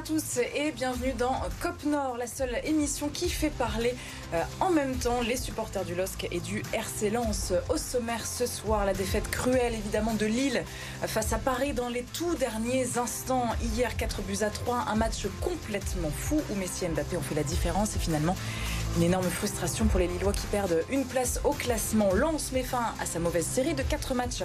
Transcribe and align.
à 0.00 0.02
tous 0.02 0.38
et 0.54 0.72
bienvenue 0.72 1.12
dans 1.12 1.34
COP 1.60 1.84
Nord, 1.84 2.16
la 2.16 2.26
seule 2.26 2.58
émission 2.64 3.10
qui 3.10 3.28
fait 3.28 3.50
parler 3.50 3.94
euh, 4.32 4.40
en 4.60 4.70
même 4.70 4.96
temps 4.96 5.20
les 5.20 5.36
supporters 5.36 5.84
du 5.84 5.94
LOSC 5.94 6.26
et 6.30 6.40
du 6.40 6.62
RC 6.72 7.10
Lens. 7.10 7.52
Au 7.68 7.76
sommaire 7.76 8.24
ce 8.24 8.46
soir, 8.46 8.86
la 8.86 8.94
défaite 8.94 9.30
cruelle 9.30 9.74
évidemment 9.74 10.14
de 10.14 10.24
Lille 10.24 10.64
face 11.02 11.34
à 11.34 11.38
Paris 11.38 11.74
dans 11.74 11.90
les 11.90 12.02
tout 12.14 12.34
derniers 12.36 12.96
instants. 12.96 13.44
Hier, 13.74 13.94
4 13.94 14.22
buts 14.22 14.38
à 14.40 14.48
3, 14.48 14.86
un 14.88 14.94
match 14.94 15.26
complètement 15.42 16.10
fou 16.10 16.40
où 16.48 16.54
Messi 16.54 16.86
et 16.86 16.88
Mbappé 16.88 17.18
ont 17.18 17.22
fait 17.22 17.34
la 17.34 17.44
différence 17.44 17.94
et 17.94 17.98
finalement 17.98 18.36
une 18.96 19.02
énorme 19.02 19.28
frustration 19.28 19.84
pour 19.84 20.00
les 20.00 20.06
Lillois 20.06 20.32
qui 20.32 20.46
perdent 20.46 20.82
une 20.90 21.04
place 21.04 21.40
au 21.44 21.50
classement. 21.50 22.14
Lens 22.14 22.52
met 22.52 22.62
fin 22.62 22.94
à 23.00 23.06
sa 23.06 23.18
mauvaise 23.18 23.46
série 23.46 23.74
de 23.74 23.82
4 23.82 24.14
matchs 24.14 24.44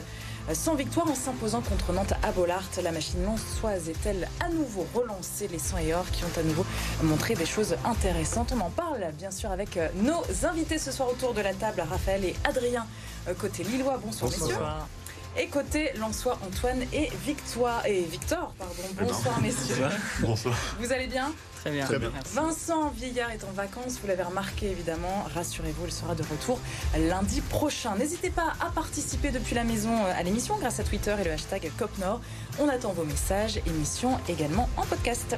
sans 0.54 0.76
victoire 0.76 1.10
en 1.10 1.16
s'imposant 1.16 1.62
contre 1.62 1.92
Nantes 1.92 2.14
à 2.22 2.32
Bollard. 2.32 2.64
La 2.84 2.92
machine 2.92 3.24
lançoise 3.26 3.90
est-elle 3.90 4.28
à 4.40 4.50
nouveau 4.50 4.86
relancée? 4.94 5.48
Les 5.48 5.60
100 5.60 5.78
et 5.80 5.94
or 5.94 6.06
qui 6.12 6.24
ont 6.24 6.40
à 6.40 6.44
nouveau 6.44 6.66
montré 7.04 7.34
des 7.34 7.46
choses 7.46 7.76
intéressantes. 7.84 8.54
On 8.56 8.62
en 8.62 8.70
parle 8.70 9.06
bien 9.18 9.32
sûr 9.32 9.52
avec 9.52 9.78
euh, 9.78 9.88
nos 9.96 10.24
invités 10.46 10.78
ce 10.78 10.92
soir 10.92 11.10
autour 11.10 11.34
de 11.34 11.42
la 11.42 11.54
table, 11.54 11.84
Raphaël 11.90 12.24
et 12.26 12.36
Adrien 12.44 12.86
euh, 13.28 13.34
côté 13.34 13.64
Lillois. 13.64 14.00
Bonsoir, 14.04 14.30
messieurs. 14.32 14.56
Et 15.38 15.48
côté 15.48 15.92
Lançois, 16.00 16.38
Antoine 16.48 16.84
et 16.94 17.10
Victoire 17.26 17.86
et 17.86 18.04
Victor, 18.04 18.54
pardon. 18.58 18.74
Bonsoir 18.98 19.42
messieurs. 19.42 19.88
Bonsoir. 20.22 20.56
Vous 20.80 20.94
allez 20.94 21.08
bien? 21.08 21.34
Très 21.66 21.74
bien. 21.74 21.86
Très 21.86 21.98
bien. 21.98 22.12
Vincent 22.32 22.90
Vieillard 22.90 23.32
est 23.32 23.44
en 23.44 23.52
vacances, 23.52 23.98
vous 24.00 24.08
l'avez 24.08 24.22
remarqué 24.22 24.70
évidemment. 24.70 25.26
Rassurez-vous, 25.34 25.88
il 25.88 25.92
sera 25.92 26.14
de 26.14 26.22
retour 26.22 26.60
lundi 26.96 27.42
prochain. 27.42 27.96
N'hésitez 27.96 28.30
pas 28.30 28.54
à 28.60 28.70
participer 28.70 29.32
depuis 29.32 29.56
la 29.56 29.64
maison 29.64 29.90
euh, 29.90 30.14
à 30.16 30.22
l'émission 30.22 30.58
grâce 30.58 30.80
à 30.80 30.84
Twitter 30.84 31.16
et 31.20 31.24
le 31.24 31.32
hashtag 31.32 31.72
COPNOR. 31.80 32.22
On 32.60 32.70
attend 32.70 32.94
vos 32.94 33.04
messages, 33.04 33.60
émission 33.66 34.20
également 34.30 34.70
en 34.78 34.84
podcast. 34.84 35.38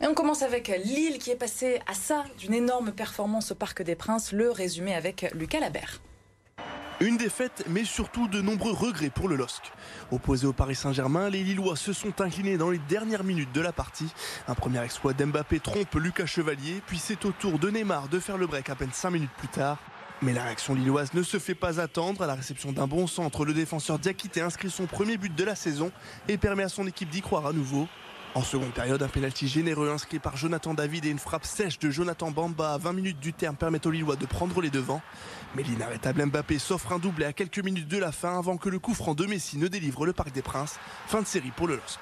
Et 0.00 0.06
on 0.06 0.14
commence 0.14 0.40
avec 0.40 0.68
Lille 0.82 1.18
qui 1.18 1.30
est 1.30 1.36
passé 1.36 1.78
à 1.86 1.92
ça 1.92 2.24
d'une 2.38 2.54
énorme 2.54 2.92
performance 2.92 3.50
au 3.50 3.54
Parc 3.54 3.82
des 3.82 3.96
Princes. 3.96 4.32
Le 4.32 4.50
résumé 4.50 4.94
avec 4.94 5.30
Lucas 5.34 5.60
Labert. 5.60 6.00
Une 7.02 7.16
défaite, 7.16 7.64
mais 7.68 7.82
surtout 7.82 8.28
de 8.28 8.40
nombreux 8.40 8.70
regrets 8.70 9.10
pour 9.10 9.28
le 9.28 9.34
LOSC. 9.34 9.72
Opposé 10.12 10.46
au 10.46 10.52
Paris 10.52 10.76
Saint-Germain, 10.76 11.30
les 11.30 11.42
Lillois 11.42 11.74
se 11.74 11.92
sont 11.92 12.20
inclinés 12.20 12.56
dans 12.56 12.70
les 12.70 12.78
dernières 12.78 13.24
minutes 13.24 13.52
de 13.52 13.60
la 13.60 13.72
partie. 13.72 14.06
Un 14.46 14.54
premier 14.54 14.80
exploit 14.84 15.12
d'Mbappé 15.12 15.58
trompe 15.58 15.92
Lucas 15.96 16.26
Chevalier, 16.26 16.80
puis 16.86 16.98
c'est 16.98 17.24
au 17.24 17.32
tour 17.32 17.58
de 17.58 17.70
Neymar 17.70 18.06
de 18.06 18.20
faire 18.20 18.38
le 18.38 18.46
break 18.46 18.70
à 18.70 18.76
peine 18.76 18.92
5 18.92 19.10
minutes 19.10 19.32
plus 19.36 19.48
tard. 19.48 19.78
Mais 20.22 20.32
la 20.32 20.44
réaction 20.44 20.76
lilloise 20.76 21.12
ne 21.12 21.24
se 21.24 21.40
fait 21.40 21.56
pas 21.56 21.80
attendre. 21.80 22.22
À 22.22 22.28
la 22.28 22.36
réception 22.36 22.70
d'un 22.70 22.86
bon 22.86 23.08
centre, 23.08 23.44
le 23.44 23.52
défenseur 23.52 23.98
Diakité 23.98 24.40
inscrit 24.40 24.70
son 24.70 24.86
premier 24.86 25.16
but 25.16 25.34
de 25.34 25.42
la 25.42 25.56
saison 25.56 25.90
et 26.28 26.38
permet 26.38 26.62
à 26.62 26.68
son 26.68 26.86
équipe 26.86 27.10
d'y 27.10 27.20
croire 27.20 27.46
à 27.46 27.52
nouveau. 27.52 27.88
En 28.34 28.42
seconde 28.42 28.72
période, 28.72 29.02
un 29.02 29.08
pénalty 29.08 29.46
généreux 29.46 29.90
inscrit 29.90 30.18
par 30.18 30.38
Jonathan 30.38 30.72
David 30.72 31.04
et 31.04 31.10
une 31.10 31.18
frappe 31.18 31.44
sèche 31.44 31.78
de 31.78 31.90
Jonathan 31.90 32.30
Bamba 32.30 32.72
à 32.72 32.78
20 32.78 32.94
minutes 32.94 33.20
du 33.20 33.34
terme 33.34 33.56
permettent 33.56 33.84
aux 33.84 33.90
Lillois 33.90 34.16
de 34.16 34.24
prendre 34.24 34.62
les 34.62 34.70
devants. 34.70 35.02
Mais 35.54 35.62
l'inarrêtable 35.62 36.24
Mbappé 36.24 36.58
s'offre 36.58 36.92
un 36.92 36.98
doublé 36.98 37.26
à 37.26 37.34
quelques 37.34 37.58
minutes 37.58 37.88
de 37.88 37.98
la 37.98 38.10
fin 38.10 38.38
avant 38.38 38.56
que 38.56 38.70
le 38.70 38.78
coup 38.78 38.94
franc 38.94 39.14
de 39.14 39.26
Messi 39.26 39.58
ne 39.58 39.68
délivre 39.68 40.06
le 40.06 40.14
Parc 40.14 40.32
des 40.32 40.40
Princes. 40.40 40.78
Fin 41.08 41.20
de 41.20 41.26
série 41.26 41.52
pour 41.54 41.68
le 41.68 41.74
LOSC. 41.74 42.00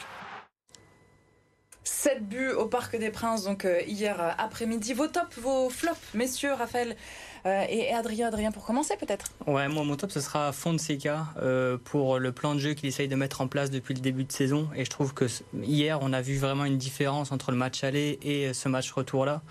7 1.83 2.29
buts 2.29 2.53
au 2.53 2.67
Parc 2.67 2.97
des 2.97 3.11
Princes, 3.11 3.43
donc 3.43 3.65
euh, 3.65 3.81
hier 3.87 4.21
euh, 4.21 4.31
après-midi. 4.39 4.95
Vos 4.95 5.09
tops, 5.09 5.37
vos 5.39 5.69
flops, 5.69 6.15
messieurs, 6.15 6.53
Raphaël? 6.53 6.97
Euh, 7.47 7.65
et 7.69 7.93
Adrien. 7.93 8.29
Adrien, 8.29 8.53
pour 8.53 8.65
commencer 8.65 8.97
peut-être 8.97 9.27
Ouais, 9.47 9.69
moi 9.69 9.85
mon 9.85 9.97
top 9.97 10.11
ce 10.11 10.21
sera 10.21 10.53
Fonseca 10.53 11.27
euh, 11.41 11.79
pour 11.83 12.19
le 12.19 12.33
plan 12.33 12.55
de 12.55 12.61
jeu 12.61 12.75
qu'il 12.75 12.89
essaye 12.89 13.09
de 13.09 13.17
mettre 13.17 13.41
en 13.41 13.49
place 13.49 13.71
depuis 13.71 13.95
le 13.95 14.01
début 14.01 14.25
de 14.25 14.33
saison. 14.33 14.69
Et 14.75 14.85
je 14.85 14.91
trouve 14.91 15.15
que 15.15 15.27
hier 15.63 15.99
on 16.03 16.13
a 16.13 16.21
vu 16.21 16.37
vraiment 16.39 16.65
une 16.65 16.79
différence 16.79 17.33
entre 17.33 17.51
le 17.51 17.57
match 17.57 17.85
aller 17.85 18.19
et 18.23 18.53
ce 18.53 18.69
match 18.69 18.91
retour 18.93 19.25
là. 19.25 19.43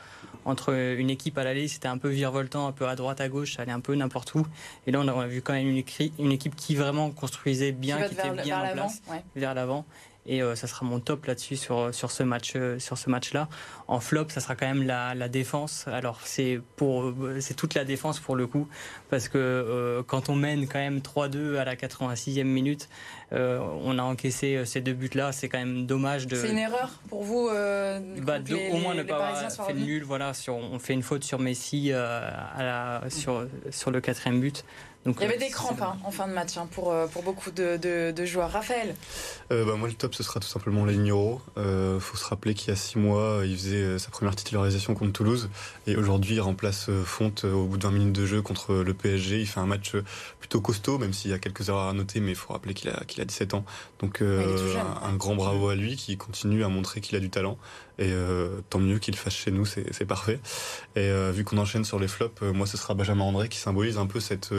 Entre 0.45 0.73
une 0.73 1.09
équipe 1.09 1.37
à 1.37 1.43
l'aller, 1.43 1.67
c'était 1.67 1.89
un 1.89 1.97
peu 1.97 2.07
virevoltant, 2.07 2.65
un 2.67 2.71
peu 2.71 2.87
à 2.87 2.95
droite, 2.95 3.19
à 3.19 3.27
gauche, 3.27 3.55
ça 3.57 3.63
allait 3.63 3.73
un 3.73 3.81
peu 3.81 3.93
n'importe 3.93 4.33
où. 4.35 4.47
Et 4.87 4.91
là, 4.91 4.99
on 4.99 5.07
a, 5.07 5.27
vu 5.27 5.41
quand 5.41 5.53
même 5.53 5.67
une, 5.67 6.31
équipe 6.31 6.55
qui 6.55 6.75
vraiment 6.75 7.11
construisait 7.11 7.73
bien, 7.73 8.01
Qui 8.01 8.15
qui 8.15 8.19
était 8.19 8.29
le- 8.29 8.41
bien 8.41 8.63
en 8.63 8.71
place, 8.71 9.01
ouais. 9.11 9.21
vers 9.35 9.53
l'avant. 9.53 9.85
Et 10.25 10.43
euh, 10.43 10.53
ça 10.55 10.67
sera 10.67 10.85
mon 10.85 10.99
top 10.99 11.25
là-dessus 11.25 11.55
sur, 11.55 11.93
sur 11.93 12.11
ce 12.11 12.21
match 12.23 12.53
euh, 12.55 12.77
sur 12.77 12.97
ce 12.97 13.09
match-là. 13.09 13.47
En 13.87 13.99
flop, 13.99 14.25
ça 14.29 14.41
sera 14.41 14.55
quand 14.55 14.67
même 14.67 14.83
la, 14.83 15.15
la 15.15 15.27
défense. 15.29 15.85
Alors 15.87 16.19
c'est 16.23 16.59
pour 16.75 17.03
euh, 17.05 17.37
c'est 17.39 17.55
toute 17.55 17.73
la 17.73 17.83
défense 17.85 18.19
pour 18.19 18.35
le 18.35 18.45
coup 18.45 18.67
parce 19.09 19.27
que 19.29 19.37
euh, 19.37 20.03
quand 20.05 20.29
on 20.29 20.35
mène 20.35 20.67
quand 20.67 20.77
même 20.79 20.99
3-2 20.99 21.55
à 21.57 21.65
la 21.65 21.75
86e 21.75 22.43
minute, 22.43 22.89
euh, 23.31 23.59
on 23.83 23.97
a 23.97 24.03
encaissé 24.03 24.63
ces 24.65 24.81
deux 24.81 24.93
buts-là. 24.93 25.31
C'est 25.31 25.49
quand 25.49 25.57
même 25.59 25.87
dommage 25.87 26.27
de 26.27 26.35
C'est 26.35 26.51
une 26.51 26.57
erreur 26.59 26.91
pour 27.07 27.23
vous 27.23 27.47
euh, 27.49 27.99
bah, 28.21 28.39
de- 28.39 28.53
les- 28.53 28.69
au 28.71 28.77
moins 28.77 28.93
les- 28.93 28.99
ne 28.99 29.03
les 29.03 29.09
pas 29.09 29.49
fait 29.49 29.73
le 29.73 29.79
nul. 29.79 30.03
Voilà, 30.03 30.33
sur, 30.35 30.55
on 30.55 30.77
fait 30.79 30.93
une 30.93 31.03
faute 31.03 31.23
sur 31.23 31.39
Messi 31.39 31.91
à 31.93 32.57
la, 32.59 33.01
sur, 33.09 33.47
sur 33.71 33.89
le 33.89 34.01
quatrième 34.01 34.39
but. 34.41 34.63
Donc, 35.05 35.15
Il 35.19 35.21
y 35.23 35.25
avait 35.25 35.35
euh, 35.35 35.39
des 35.39 35.49
crampes 35.49 35.81
hein, 35.81 35.95
en 36.03 36.11
fin 36.11 36.27
de 36.27 36.33
match 36.33 36.57
hein, 36.57 36.67
pour, 36.71 36.91
euh, 36.91 37.07
pour 37.07 37.23
beaucoup 37.23 37.51
de, 37.51 37.77
de- 37.77 38.11
de 38.11 38.25
joueurs. 38.25 38.51
Raphaël, 38.51 38.95
Euh, 39.51 39.63
bah, 39.65 39.75
moi, 39.77 39.87
le 39.87 39.93
top, 39.93 40.13
ce 40.13 40.23
sera 40.23 40.39
tout 40.41 40.47
simplement 40.47 40.83
Legnoro. 40.85 41.41
Euh, 41.57 41.99
faut 42.01 42.17
se 42.17 42.25
rappeler 42.25 42.53
qu'il 42.53 42.67
y 42.69 42.71
a 42.71 42.75
six 42.75 42.97
mois, 42.99 43.41
il 43.45 43.55
faisait 43.55 43.77
euh, 43.77 43.97
sa 43.97 44.09
première 44.09 44.35
titularisation 44.35 44.93
contre 44.95 45.13
Toulouse. 45.13 45.49
Et 45.87 45.95
aujourd'hui, 45.95 46.35
il 46.35 46.41
remplace 46.41 46.89
Fonte 47.05 47.45
au 47.45 47.65
bout 47.65 47.77
de 47.77 47.83
20 47.83 47.91
minutes 47.91 48.13
de 48.15 48.25
jeu 48.25 48.41
contre 48.41 48.73
le 48.75 48.93
PSG. 48.93 49.39
Il 49.39 49.47
fait 49.47 49.61
un 49.61 49.65
match 49.65 49.93
plutôt 50.39 50.59
costaud, 50.59 50.97
même 50.97 51.13
s'il 51.13 51.31
y 51.31 51.33
a 51.33 51.39
quelques 51.39 51.69
erreurs 51.69 51.87
à 51.87 51.93
noter, 51.93 52.19
mais 52.19 52.31
il 52.31 52.35
faut 52.35 52.51
rappeler 52.51 52.73
qu'il 52.73 52.89
a, 52.89 53.03
qu'il 53.05 53.21
a 53.21 53.25
17 53.25 53.53
ans. 53.53 53.63
Donc, 54.01 54.21
euh, 54.21 54.43
Il 54.73 54.77
un, 54.77 55.09
un 55.09 55.15
grand 55.15 55.35
bravo 55.35 55.69
à 55.69 55.75
lui 55.75 55.95
qui 55.95 56.17
continue 56.17 56.63
à 56.65 56.67
montrer 56.67 56.99
qu'il 56.99 57.15
a 57.15 57.19
du 57.21 57.29
talent. 57.29 57.57
Et 58.01 58.11
euh, 58.13 58.61
tant 58.69 58.79
mieux 58.79 58.97
qu'il 58.97 59.13
le 59.13 59.19
fasse 59.19 59.33
chez 59.35 59.51
nous, 59.51 59.65
c'est 59.65 59.93
c'est 59.93 60.05
parfait. 60.05 60.39
Et 60.95 60.99
euh, 61.09 61.31
vu 61.33 61.43
qu'on 61.43 61.57
enchaîne 61.57 61.83
sur 61.83 61.99
les 61.99 62.07
flops, 62.07 62.41
euh, 62.43 62.53
moi, 62.53 62.65
ce 62.65 62.77
sera 62.77 62.93
Benjamin 62.93 63.25
André 63.25 63.49
qui 63.49 63.57
symbolise 63.57 63.97
un 63.97 64.05
peu 64.05 64.19
cette. 64.21 64.53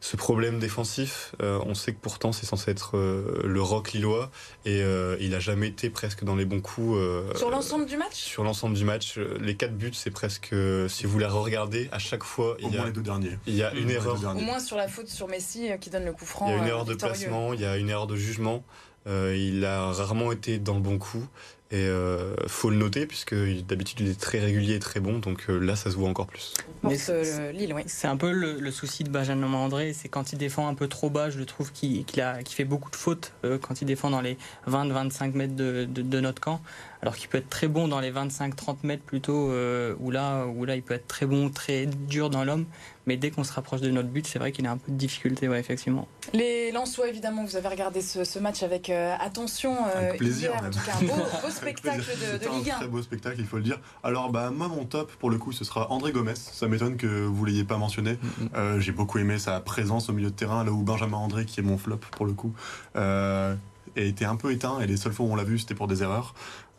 Ce 0.00 0.16
problème 0.16 0.58
défensif, 0.58 1.32
Euh, 1.40 1.60
on 1.64 1.74
sait 1.74 1.92
que 1.92 1.98
pourtant 2.00 2.32
c'est 2.32 2.44
censé 2.44 2.72
être 2.72 2.96
euh, 2.96 3.40
le 3.44 3.62
rock 3.62 3.92
lillois 3.92 4.30
et 4.64 4.82
euh, 4.82 5.16
il 5.20 5.32
a 5.34 5.38
jamais 5.38 5.68
été 5.68 5.90
presque 5.90 6.24
dans 6.24 6.34
les 6.34 6.44
bons 6.44 6.60
coups. 6.60 6.96
euh, 6.96 7.32
sur 7.36 7.50
l'ensemble 7.50 7.86
du 7.86 7.96
match? 7.96 8.14
sur 8.14 8.42
l'ensemble 8.42 8.74
du 8.74 8.84
match, 8.84 9.16
les 9.40 9.56
quatre 9.56 9.76
buts, 9.76 9.92
c'est 9.94 10.10
presque, 10.10 10.50
euh, 10.54 10.88
si 10.88 11.06
vous 11.06 11.20
les 11.20 11.26
regardez, 11.26 11.88
à 11.92 12.00
chaque 12.00 12.24
fois, 12.24 12.54
Au 12.54 12.56
il 12.58 12.68
y 12.68 12.76
moins 12.76 12.82
a, 12.82 12.86
les 12.86 12.92
deux 12.92 13.02
derniers. 13.02 13.38
il 13.46 13.54
y 13.54 13.62
a 13.62 13.72
une 13.74 13.90
erreur. 13.90 14.18
Au 14.36 14.40
moins 14.40 14.58
sur 14.58 14.76
la 14.76 14.88
faute 14.88 15.08
sur 15.08 15.28
Messi 15.28 15.70
euh, 15.70 15.76
qui 15.76 15.88
donne 15.88 16.04
le 16.04 16.12
coup 16.12 16.26
franc. 16.26 16.48
Il 16.48 16.50
y 16.50 16.54
a 16.54 16.58
une 16.58 16.64
euh, 16.64 16.68
erreur 16.68 16.84
de 16.84 16.90
victorieux. 16.92 17.14
placement, 17.14 17.52
il 17.52 17.60
y 17.60 17.64
a 17.64 17.76
une 17.76 17.88
erreur 17.88 18.08
de 18.08 18.16
jugement. 18.16 18.64
Euh, 19.08 19.36
il 19.36 19.64
a 19.64 19.90
rarement 19.92 20.30
été 20.32 20.58
dans 20.58 20.74
le 20.74 20.80
bon 20.80 20.98
coup 20.98 21.26
et 21.72 21.86
euh, 21.86 22.34
faut 22.46 22.70
le 22.70 22.76
noter 22.76 23.06
puisque 23.06 23.34
d'habitude 23.34 24.00
il 24.00 24.08
est 24.10 24.20
très 24.20 24.38
régulier 24.38 24.74
et 24.74 24.78
très 24.78 25.00
bon. 25.00 25.18
Donc 25.18 25.46
euh, 25.48 25.58
là, 25.58 25.74
ça 25.74 25.90
se 25.90 25.96
voit 25.96 26.08
encore 26.08 26.26
plus. 26.26 26.52
Mais 26.82 26.96
c'est- 26.96 27.12
euh, 27.12 27.50
le- 27.52 27.58
Lille, 27.58 27.72
oui. 27.74 27.82
C'est 27.86 28.06
un 28.06 28.16
peu 28.16 28.30
le, 28.30 28.60
le 28.60 28.70
souci 28.70 29.02
de 29.04 29.08
Benjamin 29.10 29.52
André, 29.54 29.92
c'est 29.94 30.08
quand 30.08 30.32
il 30.32 30.38
défend 30.38 30.68
un 30.68 30.74
peu 30.74 30.86
trop 30.86 31.10
bas, 31.10 31.30
je 31.30 31.38
le 31.38 31.46
trouve 31.46 31.72
qu'il 31.72 32.04
qu'il 32.04 32.20
a- 32.22 32.42
qu'il 32.42 32.54
fait 32.54 32.64
beaucoup 32.64 32.90
de 32.90 32.96
fautes 32.96 33.32
euh, 33.44 33.58
quand 33.58 33.80
il 33.80 33.86
défend 33.86 34.10
dans 34.10 34.20
les 34.20 34.36
20-25 34.68 35.32
mètres 35.34 35.56
de, 35.56 35.84
de- 35.88 36.02
de 36.02 36.20
notre 36.20 36.40
camp, 36.42 36.60
alors 37.00 37.16
qu'il 37.16 37.28
peut 37.28 37.38
être 37.38 37.48
très 37.50 37.68
bon 37.68 37.88
dans 37.88 38.00
les 38.00 38.12
25-30 38.12 38.76
mètres 38.84 39.02
plutôt, 39.04 39.50
euh, 39.50 39.94
où, 39.98 40.10
là, 40.10 40.44
où 40.46 40.64
là 40.64 40.76
il 40.76 40.82
peut 40.82 40.94
être 40.94 41.06
très 41.08 41.26
bon, 41.26 41.48
très 41.50 41.86
dur 41.86 42.30
dans 42.30 42.44
l'homme, 42.44 42.66
mais 43.06 43.16
dès 43.16 43.30
qu'on 43.30 43.42
se 43.44 43.52
rapproche 43.52 43.80
de 43.80 43.90
notre 43.90 44.08
but, 44.08 44.26
c'est 44.26 44.38
vrai 44.38 44.52
qu'il 44.52 44.66
a 44.66 44.70
un 44.70 44.76
peu 44.76 44.92
de 44.92 44.96
difficulté, 44.96 45.48
ouais, 45.48 45.58
effectivement. 45.58 46.06
Les 46.32 46.70
Lensois, 46.70 47.08
évidemment, 47.08 47.44
vous 47.44 47.56
avez 47.56 47.66
regardé 47.68 48.00
ce, 48.00 48.22
ce 48.22 48.38
match 48.38 48.62
avec 48.62 48.90
euh, 48.90 49.14
attention. 49.18 49.74
euh, 49.96 50.08
Avec 50.08 50.18
plaisir, 50.18 50.52
hier. 50.52 50.62
en 50.64 50.70
tout 50.70 50.78
cas, 50.86 50.92
un 51.00 51.04
beau, 51.06 51.14
beau 51.16 51.22
Avec 51.22 51.61
spectacle 51.62 52.02
de, 52.42 52.48
un 52.48 52.74
1. 52.74 52.78
très 52.78 52.88
beau 52.88 53.02
spectacle, 53.02 53.36
il 53.38 53.46
faut 53.46 53.56
le 53.56 53.62
dire. 53.62 53.78
Alors, 54.02 54.30
bah, 54.30 54.50
moi, 54.50 54.68
mon 54.68 54.84
top, 54.84 55.10
pour 55.12 55.30
le 55.30 55.38
coup, 55.38 55.52
ce 55.52 55.64
sera 55.64 55.90
André 55.90 56.12
Gomez. 56.12 56.34
Ça 56.36 56.68
m'étonne 56.68 56.96
que 56.96 57.24
vous 57.24 57.44
l'ayez 57.44 57.64
pas 57.64 57.76
mentionné. 57.78 58.18
Euh, 58.54 58.80
J'ai 58.80 58.92
beaucoup 58.92 59.18
aimé 59.18 59.38
sa 59.38 59.60
présence 59.60 60.08
au 60.08 60.12
milieu 60.12 60.30
de 60.30 60.34
terrain, 60.36 60.64
là 60.64 60.72
où 60.72 60.82
Benjamin 60.82 61.16
André, 61.18 61.44
qui 61.46 61.60
est 61.60 61.62
mon 61.62 61.78
flop 61.78 61.98
pour 62.12 62.26
le 62.26 62.32
coup, 62.32 62.52
euh, 62.96 63.54
a 63.96 64.00
été 64.00 64.24
un 64.24 64.36
peu 64.36 64.52
éteint. 64.52 64.80
Et 64.80 64.86
les 64.86 64.96
seules 64.96 65.12
fois 65.12 65.26
où 65.26 65.30
on 65.32 65.36
l'a 65.36 65.44
vu, 65.44 65.58
c'était 65.58 65.74
pour 65.74 65.86
des 65.88 66.02
erreurs. 66.02 66.34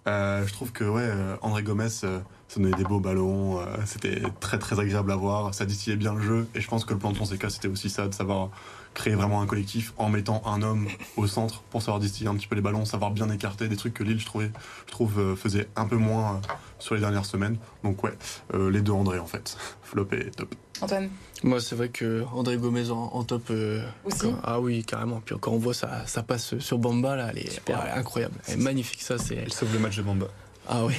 Euh, 0.06 0.46
je 0.46 0.52
trouve 0.52 0.74
que 0.74 0.84
ouais, 0.84 1.02
euh, 1.06 1.38
André 1.42 1.64
Gomez, 1.64 1.88
euh, 2.04 2.20
ça 2.50 2.60
donnait 2.60 2.76
des 2.76 2.84
beaux 2.84 3.00
ballons. 3.00 3.60
euh, 3.62 3.66
c'était 3.86 4.22
très 4.42 4.60
très 4.60 4.78
agréable 4.80 5.10
à 5.12 5.16
voir. 5.16 5.54
Ça 5.54 5.66
distillait 5.66 5.96
bien 5.96 6.14
le 6.14 6.22
jeu. 6.22 6.48
Et 6.56 6.60
je 6.62 6.68
pense 6.68 6.84
que 6.84 6.92
le 6.94 7.00
plan 7.00 7.12
de 7.12 7.18
Fonseca, 7.18 7.50
c'était 7.50 7.70
aussi 7.70 7.90
ça, 7.90 8.08
de 8.10 8.14
savoir 8.14 8.50
créer 8.94 9.16
vraiment 9.16 9.42
un 9.42 9.46
collectif 9.48 9.94
en 9.98 10.10
mettant 10.10 10.42
un 10.46 10.62
homme 10.62 10.88
au 11.18 11.28
centre 11.28 11.62
pour 11.72 11.82
savoir 11.82 12.00
distiller 12.00 12.30
un 12.30 12.36
petit 12.36 12.48
peu 12.48 12.56
les 12.56 12.62
ballons, 12.62 12.86
savoir 12.86 13.12
bien 13.12 13.30
écarter 13.30 13.68
des 13.68 13.76
trucs 13.76 13.94
que 13.94 14.04
Lille, 14.04 14.20
je, 14.20 14.26
trouvais, 14.26 14.52
je 14.88 14.92
trouve, 14.92 15.20
euh, 15.20 15.36
faisait 15.36 15.68
un 15.76 15.86
peu 15.86 15.96
moins 15.98 16.36
euh, 16.36 16.54
sur 16.80 16.96
les 16.96 17.02
dernières 17.02 17.26
semaines. 17.26 17.58
Donc 17.84 18.04
ouais, 18.04 18.14
euh, 18.54 18.70
les 18.70 18.82
deux 18.82 18.92
André 18.92 19.20
en 19.20 19.26
fait. 19.26 19.58
Flop 19.84 20.08
et 20.14 20.30
top. 20.32 20.54
Antoine, 20.82 21.10
Moi, 21.44 21.62
c'est 21.62 21.76
vrai 21.76 21.90
que 21.90 22.24
André 22.34 22.58
Gomez 22.58 22.90
en, 22.90 22.98
en 23.14 23.24
top. 23.24 23.44
euh, 23.52 23.84
Aussi 24.06 24.20
quand- 24.22 24.40
ah 24.44 24.60
oui, 24.60 24.84
carrément. 24.84 25.22
Puis 25.24 25.36
quand 25.40 25.52
on 25.52 25.58
voit 25.60 25.74
ça, 25.74 26.06
ça 26.08 26.24
passe 26.24 26.58
sur 26.60 26.78
Bamba, 26.80 27.16
là, 27.16 27.28
elle 27.32 27.40
est, 27.40 27.50
Super. 27.52 27.78
ouais, 27.78 27.84
elle 27.90 27.96
est 27.98 28.00
incroyable. 28.00 28.36
Elle 28.48 28.56
est 28.56 28.64
magnifique, 28.64 29.02
ça. 29.02 29.18
C'est 29.18 29.36
Il 29.46 29.54
sauve 29.54 29.72
le 29.74 29.80
match 29.80 29.96
de 29.98 30.02
Bamba. 30.02 30.28
Ah 30.68 30.86
oui. 30.86 30.94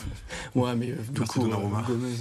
ouais, 0.54 0.74
mais 0.76 0.86
du 0.86 1.20
coup, 1.22 1.40
Gomez, 1.40 2.16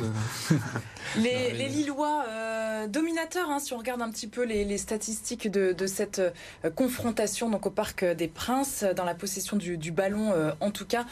les, 1.18 1.54
les, 1.54 1.68
Lillois 1.68 2.26
euh, 2.28 2.88
dominateurs, 2.88 3.50
hein, 3.50 3.60
si 3.60 3.74
on 3.74 3.78
regarde 3.78 4.02
un 4.02 4.10
petit 4.10 4.28
peu 4.28 4.44
les, 4.44 4.66
les 4.66 4.78
statistiques 4.80 5.52
de, 5.52 5.72
de 5.72 5.88
cette 5.88 6.20
euh, 6.20 6.70
confrontation 6.72 7.50
donc 7.50 7.68
au 7.68 7.70
Parc 7.70 8.04
des 8.04 8.28
Princes, 8.28 8.84
dans 8.96 9.06
la 9.06 9.14
possession 9.14 9.56
du, 9.56 9.78
du 9.78 9.92
ballon 9.92 10.32
euh, 10.32 10.52
en 10.62 10.72
tout 10.72 10.86
cas, 10.86 11.06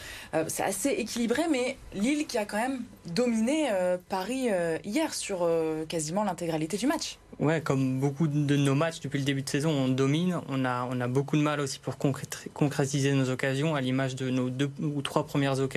c'est 0.48 0.62
assez 0.62 0.90
équilibré, 0.90 1.42
mais 1.50 1.76
Lille 1.94 2.26
qui 2.26 2.38
a 2.38 2.44
quand 2.44 2.56
même 2.56 2.82
dominé 3.06 3.68
Paris 4.08 4.48
hier 4.84 5.14
sur 5.14 5.48
quasiment 5.88 6.24
l'intégralité 6.24 6.76
du 6.76 6.86
match. 6.86 7.18
Ouais, 7.38 7.60
comme 7.60 8.00
beaucoup 8.00 8.26
de 8.26 8.56
nos 8.56 8.74
matchs 8.74 9.00
depuis 9.00 9.18
le 9.18 9.24
début 9.24 9.42
de 9.42 9.48
saison, 9.48 9.70
on 9.70 9.88
domine. 9.88 10.40
On 10.48 10.64
a, 10.64 10.88
on 10.90 11.00
a 11.00 11.06
beaucoup 11.08 11.36
de 11.36 11.42
mal 11.42 11.60
aussi 11.60 11.78
pour 11.78 11.96
concrétiser 11.96 13.12
nos 13.12 13.30
occasions, 13.30 13.74
à 13.74 13.80
l'image 13.80 14.16
de 14.16 14.28
nos 14.28 14.50
deux 14.50 14.70
ou 14.80 15.00
trois 15.02 15.26
premières 15.26 15.60
occasions 15.60 15.67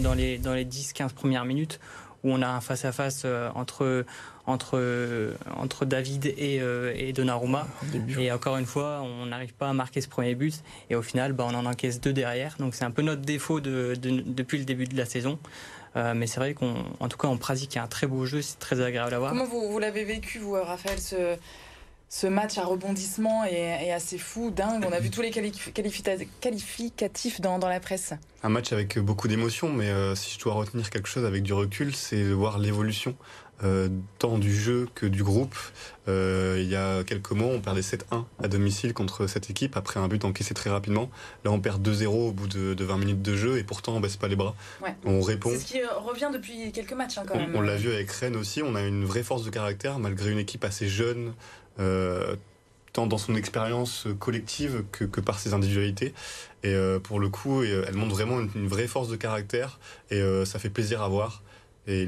dans 0.00 0.14
les, 0.14 0.38
dans 0.38 0.54
les 0.54 0.64
10-15 0.64 1.10
premières 1.10 1.44
minutes, 1.44 1.80
où 2.24 2.32
on 2.32 2.42
a 2.42 2.48
un 2.48 2.60
face-à-face 2.60 3.22
euh, 3.24 3.48
entre, 3.54 4.04
entre, 4.46 5.32
entre 5.56 5.84
David 5.84 6.26
et, 6.26 6.60
euh, 6.60 6.92
et 6.96 7.12
Donnarumma. 7.12 7.66
Et 8.18 8.30
encore 8.32 8.56
une 8.56 8.66
fois, 8.66 9.02
on 9.02 9.26
n'arrive 9.26 9.54
pas 9.54 9.68
à 9.68 9.72
marquer 9.72 10.00
ce 10.00 10.08
premier 10.08 10.34
but. 10.34 10.62
Et 10.90 10.94
au 10.94 11.02
final, 11.02 11.32
bah, 11.32 11.46
on 11.48 11.54
en 11.54 11.66
encaisse 11.66 12.00
deux 12.00 12.12
derrière. 12.12 12.56
Donc 12.58 12.74
c'est 12.74 12.84
un 12.84 12.90
peu 12.90 13.02
notre 13.02 13.22
défaut 13.22 13.60
de, 13.60 13.94
depuis 13.96 14.58
le 14.58 14.64
début 14.64 14.86
de 14.86 14.96
la 14.96 15.04
saison. 15.04 15.38
Euh, 15.96 16.12
mais 16.14 16.26
c'est 16.26 16.40
vrai 16.40 16.52
qu'en 16.52 17.08
tout 17.08 17.16
cas, 17.16 17.28
en 17.28 17.38
pratique, 17.38 17.74
il 17.74 17.76
y 17.76 17.80
a 17.80 17.84
un 17.84 17.88
très 17.88 18.06
beau 18.06 18.26
jeu, 18.26 18.42
c'est 18.42 18.58
très 18.58 18.80
agréable 18.82 19.14
à 19.14 19.18
voir. 19.18 19.30
Comment 19.30 19.46
vous, 19.46 19.70
vous 19.70 19.78
l'avez 19.78 20.04
vécu, 20.04 20.38
vous, 20.38 20.52
Raphaël, 20.52 20.98
ce, 20.98 21.36
ce 22.08 22.26
match 22.26 22.56
à 22.56 22.64
rebondissement 22.64 23.44
est, 23.44 23.90
assez 23.90 24.16
fou, 24.16 24.50
dingue. 24.50 24.84
On 24.86 24.92
a 24.92 25.00
vu 25.00 25.10
tous 25.10 25.22
les 25.22 25.30
qualificatifs 26.40 27.40
dans, 27.40 27.58
dans, 27.58 27.68
la 27.68 27.80
presse. 27.80 28.14
Un 28.42 28.48
match 28.48 28.72
avec 28.72 28.98
beaucoup 28.98 29.26
d'émotions, 29.26 29.72
mais 29.72 29.90
euh, 29.90 30.14
si 30.14 30.34
je 30.34 30.38
dois 30.38 30.54
retenir 30.54 30.90
quelque 30.90 31.08
chose 31.08 31.24
avec 31.24 31.42
du 31.42 31.52
recul, 31.52 31.94
c'est 31.94 32.22
de 32.22 32.32
voir 32.32 32.58
l'évolution 32.58 33.16
euh, 33.64 33.88
tant 34.18 34.36
du 34.36 34.54
jeu 34.54 34.86
que 34.94 35.06
du 35.06 35.24
groupe. 35.24 35.56
Euh, 36.08 36.58
il 36.60 36.68
y 36.68 36.76
a 36.76 37.02
quelques 37.04 37.30
mois, 37.30 37.48
on 37.48 37.60
perdait 37.60 37.80
7-1 37.80 38.24
à 38.42 38.48
domicile 38.48 38.92
contre 38.92 39.26
cette 39.26 39.48
équipe 39.48 39.76
après 39.76 39.98
un 39.98 40.08
but 40.08 40.24
encaissé 40.24 40.52
très 40.52 40.68
rapidement. 40.68 41.10
Là, 41.44 41.50
on 41.52 41.58
perd 41.58 41.86
2-0 41.86 42.06
au 42.06 42.32
bout 42.32 42.48
de, 42.48 42.84
20 42.84 42.98
minutes 42.98 43.22
de 43.22 43.34
jeu 43.34 43.58
et 43.58 43.64
pourtant 43.64 43.94
on 43.96 44.00
baisse 44.00 44.16
pas 44.16 44.28
les 44.28 44.36
bras. 44.36 44.54
On 45.04 45.22
répond. 45.22 45.50
C'est 45.50 45.58
ce 45.58 45.64
qui 45.64 45.80
revient 45.82 46.30
depuis 46.32 46.70
quelques 46.70 46.92
matchs 46.92 47.18
hein, 47.18 47.24
quand 47.26 47.36
même. 47.36 47.52
On, 47.56 47.62
l'a 47.62 47.76
vu 47.76 47.90
avec 47.90 48.10
Rennes 48.10 48.36
aussi. 48.36 48.62
On 48.62 48.74
a 48.74 48.82
une 48.82 49.04
vraie 49.04 49.22
force 49.22 49.42
de 49.42 49.50
caractère 49.50 49.98
malgré 49.98 50.30
une 50.30 50.38
équipe 50.38 50.64
assez 50.64 50.86
jeune. 50.86 51.32
Euh, 51.78 52.36
tant 52.92 53.06
dans 53.06 53.18
son 53.18 53.36
expérience 53.36 54.06
collective 54.18 54.84
que, 54.90 55.20
par 55.20 55.38
ses 55.38 55.52
individualités. 55.52 56.14
Et 56.62 56.74
pour 57.02 57.20
le 57.20 57.28
coup, 57.28 57.62
elle 57.62 57.94
montre 57.94 58.14
vraiment 58.14 58.40
une, 58.40 58.48
une, 58.54 58.68
vraie 58.68 58.86
force 58.86 59.08
de 59.08 59.16
caractère 59.16 59.78
et 60.10 60.18
ça 60.46 60.58
fait 60.58 60.70
plaisir 60.70 61.02
à 61.02 61.08
voir. 61.08 61.42
Et 61.88 62.06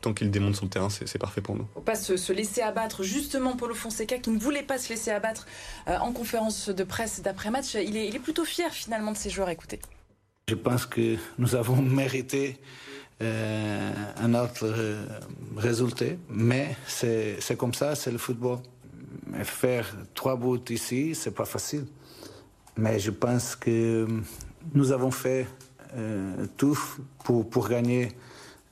tant 0.00 0.12
qu'il 0.12 0.30
démonte 0.30 0.56
son 0.56 0.66
terrain, 0.66 0.90
c'est 0.90 1.18
parfait 1.18 1.40
pour 1.40 1.54
nous. 1.54 1.66
Faut 1.74 1.80
pas 1.80 1.94
se, 1.94 2.32
laisser 2.32 2.62
abattre. 2.62 3.04
Justement, 3.04 3.56
Paulo 3.56 3.74
Fonseca, 3.74 4.18
qui 4.18 4.30
ne 4.30 4.38
voulait 4.38 4.64
pas 4.64 4.76
se 4.76 4.88
laisser 4.88 5.12
abattre 5.12 5.46
euh, 5.86 5.98
en 5.98 6.12
conférence 6.12 6.68
de 6.68 6.84
presse 6.84 7.22
d'après-match, 7.22 7.74
il 7.74 7.96
est, 7.96 8.08
il 8.08 8.16
est, 8.16 8.20
plutôt 8.20 8.44
fier 8.44 8.72
finalement 8.72 9.12
de 9.12 9.16
ses 9.16 9.30
joueurs. 9.30 9.48
Écoutez. 9.48 9.78
Je 10.48 10.56
pense 10.56 10.84
que 10.84 11.16
nous 11.38 11.54
avons 11.54 11.76
mérité 11.80 12.58
euh, 13.22 13.92
un 14.16 14.34
autre 14.34 14.64
euh, 14.64 15.06
résultat, 15.56 16.16
mais 16.28 16.74
c'est 16.88 17.56
comme 17.56 17.74
ça, 17.74 17.94
c'est 17.94 18.10
le 18.10 18.18
football. 18.18 18.58
Faire 19.44 19.96
trois 20.14 20.36
buts 20.36 20.70
ici, 20.70 21.14
c'est 21.14 21.34
pas 21.34 21.44
facile. 21.44 21.86
Mais 22.76 22.98
je 22.98 23.10
pense 23.10 23.56
que 23.56 24.06
nous 24.74 24.92
avons 24.92 25.10
fait 25.10 25.46
tout 26.56 26.78
pour, 27.24 27.68
gagner 27.68 28.12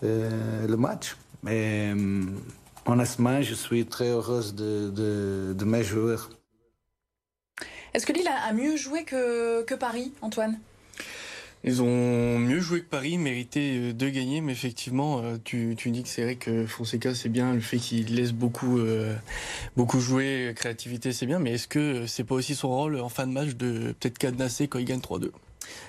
euh, 0.02 0.66
le 0.66 0.76
match. 0.76 1.16
Mais 1.42 1.92
euh, 1.94 2.24
honnêtement, 2.86 3.42
je 3.42 3.54
suis 3.54 3.86
très 3.86 4.08
heureuse 4.08 4.54
de, 4.54 5.64
mes 5.64 5.82
joueurs. 5.82 6.30
Est-ce 7.94 8.06
que 8.06 8.12
Lille 8.12 8.28
a 8.28 8.52
mieux 8.52 8.76
joué 8.76 9.04
que 9.04 9.74
Paris, 9.74 10.12
Antoine? 10.20 10.58
Ils 11.64 11.82
ont 11.82 12.38
mieux 12.38 12.60
joué 12.60 12.80
que 12.80 12.88
Paris, 12.88 13.18
mérité 13.18 13.78
euh, 13.78 13.92
de 13.92 14.08
gagner, 14.08 14.40
mais 14.40 14.52
effectivement, 14.52 15.22
tu, 15.44 15.74
tu 15.76 15.90
dis 15.90 16.02
que 16.02 16.08
c'est 16.08 16.22
vrai 16.22 16.36
que 16.36 16.66
Fonseca, 16.66 17.14
c'est 17.14 17.28
bien, 17.28 17.54
le 17.54 17.60
fait 17.60 17.78
qu'il 17.78 18.14
laisse 18.14 18.32
beaucoup, 18.32 18.80
beaucoup 19.76 20.00
jouer, 20.00 20.52
créativité, 20.56 21.12
c'est 21.12 21.26
bien, 21.26 21.38
mais 21.38 21.52
est-ce 21.52 21.68
que 21.68 22.06
c'est 22.06 22.24
pas 22.24 22.34
aussi 22.34 22.54
son 22.54 22.68
rôle 22.68 23.00
en 23.00 23.08
fin 23.08 23.26
de 23.26 23.32
match 23.32 23.54
de 23.54 23.94
peut-être 23.98 24.18
cadenasser 24.18 24.68
quand 24.68 24.78
il 24.78 24.84
gagne 24.84 25.00
3-2 25.00 25.30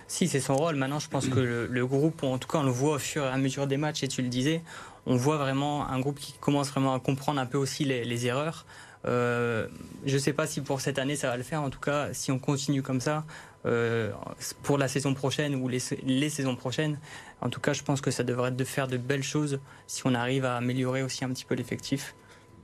si, 0.08 0.28
c'est 0.28 0.40
son 0.40 0.56
rôle. 0.56 0.76
Maintenant, 0.76 1.00
je 1.00 1.10
pense 1.10 1.28
que 1.28 1.40
le, 1.40 1.86
groupe, 1.86 2.24
en 2.24 2.38
tout 2.38 2.48
cas, 2.48 2.60
on 2.60 2.64
le 2.64 2.72
voit 2.72 2.96
au 2.96 3.00
fur 3.00 3.24
et 3.24 3.28
à 3.28 3.38
mesure 3.38 3.68
des 3.68 3.78
matchs, 3.78 4.04
et 4.04 4.08
tu 4.08 4.22
le 4.22 4.28
disais, 4.28 4.62
on 5.06 5.16
voit 5.16 5.38
vraiment 5.38 5.88
un 5.88 6.00
groupe 6.00 6.20
qui 6.20 6.34
commence 6.34 6.70
vraiment 6.70 6.94
à 6.94 7.00
comprendre 7.00 7.40
un 7.40 7.46
peu 7.46 7.58
aussi 7.58 7.86
les, 7.86 8.26
erreurs. 8.26 8.66
Euh, 9.06 9.68
je 10.06 10.16
ne 10.16 10.20
sais 10.20 10.34
pas 10.34 10.46
si 10.46 10.60
pour 10.60 10.82
cette 10.82 11.00
année 11.00 11.16
ça 11.16 11.30
va 11.30 11.38
le 11.38 11.44
faire. 11.44 11.62
En 11.62 11.70
tout 11.70 11.80
cas, 11.80 12.10
si 12.14 12.32
on 12.32 12.40
continue 12.40 12.82
comme 12.82 13.00
ça 13.00 13.24
euh, 13.66 14.12
pour 14.64 14.78
la 14.78 14.88
saison 14.88 15.14
prochaine 15.14 15.56
ou 15.56 15.68
les, 15.68 15.80
les, 16.04 16.30
saisons 16.30 16.56
prochaines, 16.56 17.00
en 17.42 17.50
tout 17.50 17.60
cas, 17.60 17.74
je 17.74 17.84
pense 17.84 18.02
que 18.02 18.12
ça 18.12 18.24
devrait 18.24 18.52
de 18.52 18.64
faire 18.64 18.88
de 18.88 18.98
belles 18.98 19.24
choses 19.24 19.60
si 19.88 20.02
on 20.06 20.14
arrive 20.14 20.46
à 20.46 20.56
améliorer 20.56 21.04
aussi 21.04 21.26
un 21.26 21.30
petit 21.30 21.46
peu 21.46 21.56
l'effectif. 21.56 22.16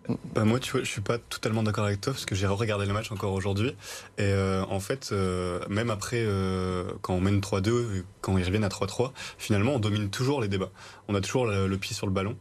Bah 0.08 0.44
moi, 0.44 0.60
tu 0.60 0.72
vois, 0.72 0.82
je 0.82 0.90
suis 0.90 1.02
pas 1.02 1.18
totalement 1.18 1.64
d'accord 1.64 1.86
avec 1.86 2.02
toi 2.02 2.14
parce 2.14 2.26
que 2.26 2.36
j'ai 2.36 2.46
regardé 2.46 2.86
le 2.86 2.94
match 2.94 3.12
encore 3.12 3.34
aujourd'hui 3.34 3.70
et 4.18 4.24
euh, 4.24 4.64
en 4.70 4.80
fait, 4.80 5.10
euh, 5.12 5.60
même 5.70 5.90
après, 5.90 6.20
euh, 6.20 6.92
quand 7.02 7.14
on 7.14 7.22
mène 7.22 7.40
3-2, 7.40 8.04
quand 8.22 8.38
ils 8.38 8.44
reviennent 8.44 8.64
à 8.64 8.70
3-3, 8.70 9.12
finalement, 9.38 9.74
on 9.74 9.80
domine 9.80 10.10
toujours 10.10 10.42
les 10.42 10.48
débats. 10.48 10.72
On 11.08 11.16
a 11.16 11.22
toujours 11.22 11.48
le, 11.48 11.78
pied 11.78 11.96
sur 11.96 12.08
le 12.08 12.14
ballon. 12.14 12.36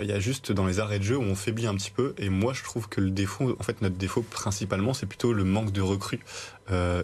Il 0.00 0.06
y 0.06 0.12
a 0.12 0.20
juste 0.20 0.52
dans 0.52 0.66
les 0.66 0.78
arrêts 0.78 1.00
de 1.00 1.04
jeu 1.04 1.16
où 1.16 1.22
on 1.22 1.34
faiblit 1.34 1.66
un 1.66 1.74
petit 1.74 1.90
peu 1.90 2.14
et 2.18 2.28
moi, 2.28 2.52
je 2.52 2.62
trouve 2.62 2.88
que 2.88 3.00
le 3.00 3.10
défaut, 3.10 3.56
en 3.58 3.62
fait, 3.62 3.82
notre 3.82 3.96
défaut 3.96 4.22
principalement, 4.22 4.94
c'est 4.94 5.06
plutôt 5.06 5.32
le 5.32 5.44
manque 5.44 5.72
de 5.72 5.80
recrues 5.80 6.20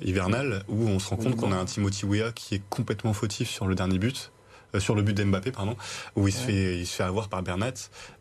hivernales 0.03 0.65
où 0.69 0.89
on 0.89 0.99
se 0.99 1.09
rend 1.09 1.17
compte 1.17 1.37
qu'on 1.37 1.53
a 1.53 1.57
un 1.57 1.65
Timothy 1.65 2.07
Weah 2.07 2.33
qui 2.33 2.55
est 2.55 2.63
complètement 2.71 3.13
fautif 3.13 3.51
sur 3.51 3.67
le 3.67 3.75
dernier 3.75 3.99
but 3.99 4.31
euh, 4.75 4.81
sur 4.81 4.95
le 4.95 5.03
but 5.03 5.15
d'Mbappé, 5.15 5.53
pardon, 5.53 5.77
où 6.17 6.29
il 6.29 6.33
se 6.33 6.41
fait, 6.41 6.79
il 6.79 6.87
se 6.87 6.97
fait 6.97 7.03
avoir 7.03 7.29
par 7.29 7.43
Bernat 7.43 7.73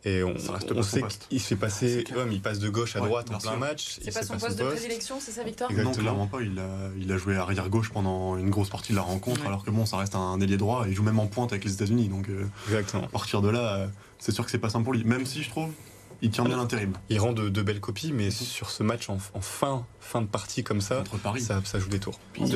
et 0.05 0.23
on, 0.23 0.35
on 0.75 0.83
sait 0.83 1.03
qu'il 1.29 1.39
se 1.41 1.47
fait 1.47 1.55
passer, 1.55 2.03
il 2.31 2.41
passe 2.41 2.59
de 2.59 2.69
gauche 2.69 2.95
à 2.95 2.99
droite 2.99 3.31
en 3.33 3.37
plein 3.37 3.57
match. 3.57 3.97
C'est 4.01 4.13
pas 4.13 4.23
son 4.23 4.37
poste 4.37 4.57
de 4.59 4.63
prédilection, 4.63 5.19
c'est 5.19 5.31
ça, 5.31 5.43
Victor 5.43 5.71
Non, 5.71 5.91
clairement 5.91 6.27
pas. 6.27 6.41
Il 6.41 6.57
a, 6.59 6.89
il 6.97 7.11
a 7.11 7.17
joué 7.17 7.35
arrière 7.37 7.69
gauche 7.69 7.89
pendant 7.89 8.37
une 8.37 8.49
grosse 8.49 8.69
partie 8.69 8.91
de 8.91 8.97
la 8.97 9.03
rencontre, 9.03 9.45
alors 9.45 9.63
que 9.63 9.71
bon, 9.71 9.85
ça 9.85 9.97
reste 9.97 10.15
un 10.15 10.39
ailier 10.39 10.57
droit. 10.57 10.85
Il 10.87 10.95
joue 10.95 11.03
même 11.03 11.19
en 11.19 11.27
pointe 11.27 11.51
avec 11.51 11.63
les 11.65 11.73
États-Unis, 11.73 12.07
donc 12.09 12.29
euh, 12.29 12.45
Exactement. 12.67 13.05
à 13.05 13.07
partir 13.07 13.41
de 13.41 13.49
là, 13.49 13.75
euh, 13.75 13.87
c'est 14.19 14.31
sûr 14.31 14.45
que 14.45 14.51
c'est 14.51 14.59
pas 14.59 14.69
simple 14.69 14.83
pour 14.85 14.93
lui. 14.93 15.03
Même 15.03 15.25
si 15.25 15.43
je 15.43 15.49
trouve 15.49 15.71
il 16.21 16.31
tient 16.31 16.43
bien 16.43 16.57
l'intérim. 16.57 16.93
Il 17.09 17.19
rend 17.19 17.33
de, 17.33 17.61
belles 17.61 17.79
copies, 17.79 18.11
mais 18.13 18.31
sur 18.31 18.69
ce 18.69 18.83
match 18.83 19.09
en, 19.09 19.17
fin, 19.19 19.85
fin 19.99 20.21
de 20.21 20.27
partie 20.27 20.63
comme 20.63 20.81
ça, 20.81 21.03
Ça, 21.39 21.61
ça, 21.63 21.79
joue 21.79 21.89
des 21.89 21.99
tours. 21.99 22.19
il, 22.37 22.47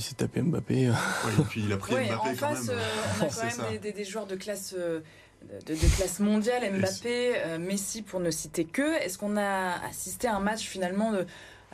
s'est 0.00 0.14
tapé 0.16 0.42
Mbappé. 0.42 0.84
et 0.84 1.42
puis 1.48 1.62
il 1.64 1.72
a 1.72 1.76
pris 1.76 1.94
Mbappé 1.94 2.30
en 2.30 2.34
face, 2.34 2.68
euh, 2.68 2.78
on 3.20 3.24
a 3.24 3.28
quand 3.56 3.70
même 3.70 3.80
des, 3.80 4.04
joueurs 4.04 4.26
de 4.26 4.36
classe. 4.36 4.74
Euh, 4.78 5.00
de, 5.66 5.74
classe 5.96 6.18
mondiale, 6.18 6.62
Mbappé, 6.78 7.34
euh, 7.36 7.58
Messi 7.58 8.02
pour 8.02 8.20
ne 8.20 8.30
citer 8.30 8.64
que. 8.64 9.00
Est-ce 9.02 9.18
qu'on 9.18 9.36
a 9.36 9.84
assisté 9.86 10.28
à 10.28 10.36
un 10.36 10.40
match 10.40 10.62
finalement 10.66 11.12
de, 11.12 11.26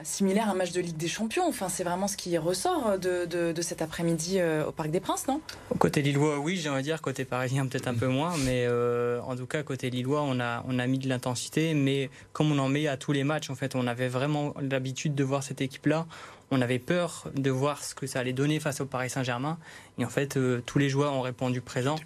similaire 0.02 0.48
à 0.48 0.52
un 0.52 0.54
match 0.54 0.72
de 0.72 0.80
Ligue 0.80 0.96
des 0.96 1.08
Champions. 1.08 1.46
Enfin, 1.46 1.68
c'est 1.68 1.84
vraiment 1.84 2.08
ce 2.08 2.16
qui 2.16 2.36
ressort 2.38 2.98
de, 2.98 3.24
de, 3.26 3.62
cet 3.62 3.82
après-midi 3.82 4.38
euh, 4.38 4.66
au 4.66 4.72
Parc 4.72 4.90
des 4.90 5.00
Princes, 5.00 5.26
non? 5.28 5.40
Côté 5.78 6.02
Lillois, 6.02 6.38
oui, 6.38 6.56
j'ai 6.56 6.68
envie 6.68 6.80
de 6.80 6.84
dire. 6.84 7.00
Côté 7.00 7.24
parisien, 7.24 7.66
peut-être 7.66 7.88
un 7.88 7.94
peu 7.94 8.08
moins. 8.08 8.36
Mais 8.44 8.64
euh, 8.66 9.20
en 9.22 9.36
tout 9.36 9.46
cas, 9.46 9.62
côté 9.62 9.90
Lillois, 9.90 10.22
on 10.22 10.40
a, 10.40 10.64
on 10.68 10.78
a 10.78 10.86
mis 10.86 10.98
de 10.98 11.08
l'intensité. 11.08 11.74
Mais 11.74 12.10
comme 12.32 12.50
on 12.50 12.58
en 12.58 12.68
met 12.68 12.88
à 12.88 12.96
tous 12.96 13.12
les 13.12 13.24
matchs, 13.24 13.50
en 13.50 13.54
fait, 13.54 13.74
on 13.74 13.86
avait 13.86 14.08
vraiment 14.08 14.54
l'habitude 14.60 15.14
de 15.14 15.24
voir 15.24 15.42
cette 15.42 15.60
équipe-là. 15.60 16.06
On 16.50 16.60
avait 16.60 16.78
peur 16.78 17.28
de 17.34 17.50
voir 17.50 17.82
ce 17.82 17.94
que 17.94 18.06
ça 18.06 18.20
allait 18.20 18.34
donner 18.34 18.60
face 18.60 18.80
au 18.82 18.86
Paris 18.86 19.08
Saint-Germain. 19.08 19.58
Et 19.98 20.04
en 20.04 20.10
fait, 20.10 20.36
euh, 20.36 20.62
tous 20.64 20.78
les 20.78 20.88
joueurs 20.88 21.14
ont 21.14 21.22
répondu 21.22 21.60
présent. 21.60 21.96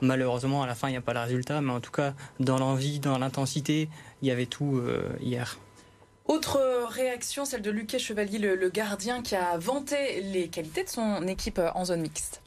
Malheureusement, 0.00 0.62
à 0.62 0.66
la 0.66 0.74
fin, 0.74 0.88
il 0.88 0.92
n'y 0.92 0.96
a 0.96 1.00
pas 1.00 1.14
le 1.14 1.20
résultat. 1.20 1.60
Mais 1.60 1.72
en 1.72 1.80
tout 1.80 1.90
cas, 1.90 2.14
dans 2.38 2.58
l'envie, 2.58 3.00
dans 3.00 3.18
l'intensité, 3.18 3.88
il 4.22 4.28
y 4.28 4.30
avait 4.30 4.46
tout 4.46 4.80
hier. 5.20 5.58
Autre 6.28 6.60
réaction, 6.90 7.44
celle 7.44 7.62
de 7.62 7.70
Lucas 7.70 7.98
Chevalier, 7.98 8.38
le, 8.38 8.68
gardien, 8.68 9.22
qui 9.22 9.36
a 9.36 9.56
vanté 9.58 10.22
les 10.32 10.48
qualités 10.48 10.82
de 10.82 10.88
son 10.88 11.24
équipe 11.28 11.60
en 11.74 11.84
zone 11.84 12.00
mixte. 12.00 12.42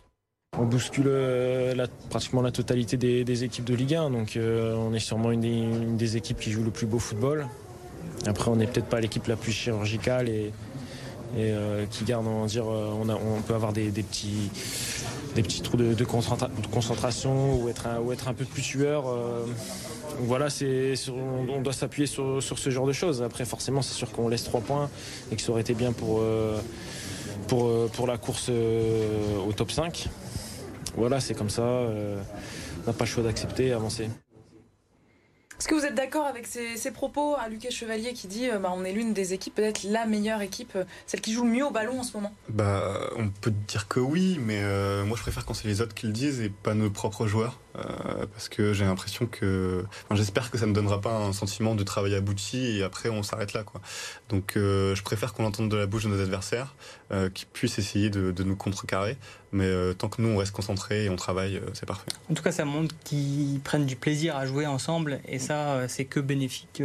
On 0.58 0.66
bouscule 0.66 1.06
euh, 1.08 1.88
pratiquement 2.10 2.42
la 2.42 2.52
totalité 2.52 2.98
des, 2.98 3.44
équipes 3.46 3.64
de 3.64 3.76
Ligue 3.76 3.96
1, 3.96 4.10
donc 4.10 4.36
euh, 4.36 4.76
on 4.76 4.94
est 4.94 5.00
sûrement 5.00 5.32
une 5.32 5.96
des, 5.96 6.18
équipes 6.18 6.40
qui 6.40 6.52
joue 6.52 6.64
le 6.64 6.72
plus 6.72 6.88
beau 6.88 7.00
football. 7.00 7.48
Après, 8.26 8.52
on 8.52 8.58
n'est 8.58 8.68
peut-être 8.68 8.88
pas 8.88 9.00
l'équipe 9.00 9.26
la 9.28 9.38
plus 9.38 9.54
chirurgicale 9.54 10.28
et, 10.28 10.52
euh, 11.38 11.86
qui 11.90 12.04
garde, 12.04 12.28
on, 12.28 12.48
dire, 12.48 12.66
on, 12.68 13.42
peut 13.48 13.54
avoir 13.54 13.72
des, 13.72 13.92
petits, 13.92 14.52
trous 15.64 15.78
de, 15.78 16.04
concentration 16.04 17.62
ou 17.62 17.70
être, 17.70 17.88
un, 17.88 18.00
ou 18.00 18.12
être 18.12 18.28
un 18.28 18.34
peu 18.34 18.44
plus 18.44 18.64
tueur 18.64 19.06
voilà, 20.18 20.50
c'est, 20.50 20.94
on 21.10 21.62
doit 21.62 21.74
s'appuyer 21.74 22.08
sur, 22.08 22.42
ce 22.42 22.70
genre 22.70 22.88
de 22.88 22.94
choses. 22.94 23.22
Après, 23.22 23.46
forcément, 23.46 23.82
c'est 23.82 23.94
sûr 23.94 24.12
qu'on 24.12 24.28
laisse 24.28 24.44
trois 24.44 24.62
points 24.62 24.90
et 25.32 25.36
que 25.36 25.42
ça 25.42 25.52
aurait 25.52 25.62
été 25.62 25.74
bien 25.74 25.92
pour, 25.92 26.20
euh, 26.22 26.60
pour, 27.48 27.68
euh, 27.68 27.90
pour 27.94 28.08
la 28.08 28.18
course 28.18 28.48
euh, 28.50 29.38
au 29.48 29.54
top 29.54 29.72
5. 29.72 30.10
voilà, 30.96 31.20
c'est 31.20 31.34
comme 31.34 31.50
ça. 31.50 31.64
on 31.64 32.88
n'a 32.88 32.94
pas 32.94 33.06
le 33.06 33.10
choix 33.10 33.24
d'accepter, 33.24 33.72
avancer. 33.72 34.10
Est-ce 35.60 35.68
que 35.68 35.76
vous 35.76 35.84
êtes 35.84 35.96
d'accord 35.96 36.26
avec 36.26 36.48
ces, 36.48 36.92
propos 36.92 37.36
à 37.36 37.50
Lucas 37.50 37.70
Chevalier 37.70 38.14
qui 38.14 38.28
dit 38.28 38.48
bah, 38.62 38.72
on 38.74 38.86
est 38.86 38.94
l'une 38.94 39.14
des 39.14 39.34
équipes, 39.34 39.56
peut-être 39.56 39.84
la 39.84 40.06
meilleure 40.06 40.42
équipe, 40.42 40.78
celle 41.06 41.20
qui 41.20 41.34
joue 41.34 41.44
le 41.44 41.50
mieux 41.50 41.66
au 41.66 41.72
ballon 41.72 42.00
en 42.00 42.04
ce 42.04 42.14
moment? 42.16 42.34
Bah, 42.48 43.10
on 43.18 43.28
peut 43.28 43.52
dire 43.68 43.90
que 43.90 44.00
oui, 44.00 44.40
mais 44.42 44.62
moi 45.04 45.18
je 45.18 45.22
préfère 45.22 45.46
quand 45.46 45.54
c'est 45.54 45.68
les 45.68 45.82
autres 45.82 45.94
qui 45.94 46.08
le 46.08 46.14
disent 46.14 46.40
et 46.40 46.50
pas 46.50 46.76
nos 46.76 46.90
propres 46.90 47.28
joueurs. 47.28 47.60
Euh, 47.80 48.26
parce 48.32 48.50
que 48.50 48.74
j'ai 48.74 48.86
l'impression 48.86 49.26
que, 49.26 49.86
j'espère 50.12 50.52
que 50.52 50.58
ça 50.58 50.66
ne 50.66 50.74
donnera 50.74 51.02
pas 51.02 51.16
un 51.16 51.34
sentiment 51.34 51.76
de 51.76 51.84
travail 51.84 52.16
abouti 52.16 52.78
et 52.78 52.84
après 52.84 53.10
on 53.10 53.24
s'arrête 53.24 53.54
là, 53.54 53.64
quoi. 53.64 53.82
Donc, 54.30 54.54
euh, 54.58 54.96
je 54.96 55.04
préfère 55.04 55.34
qu'on 55.34 55.44
l'entende 55.44 55.70
de 55.70 55.78
la 55.78 55.86
bouche 55.86 56.04
de 56.04 56.10
nos 56.10 56.22
adversaires, 56.22 56.76
euh, 57.12 57.30
qui 57.30 57.46
puissent 57.46 57.80
essayer 57.80 58.10
de, 58.10 58.44
nous 58.44 58.56
contrecarrer, 58.56 59.18
mais 59.52 59.70
tant 59.96 60.08
que 60.08 60.22
nous 60.22 60.30
on 60.30 60.38
reste 60.38 60.54
concentrés 60.54 61.06
et 61.06 61.10
on 61.10 61.16
travaille, 61.16 61.62
c'est 61.74 61.86
parfait. 61.86 62.08
En 62.32 62.34
tout 62.34 62.42
cas, 62.42 62.52
ça 62.52 62.66
montre 62.66 62.96
qu'ils 63.04 63.60
prennent 63.60 63.86
du 63.86 63.96
plaisir 63.96 64.38
à 64.38 64.46
jouer 64.46 64.66
ensemble 64.66 65.20
et 65.28 65.40
ça, 65.40 65.88
c'est 65.88 66.06
que 66.06 66.20
bénéfique 66.20 66.82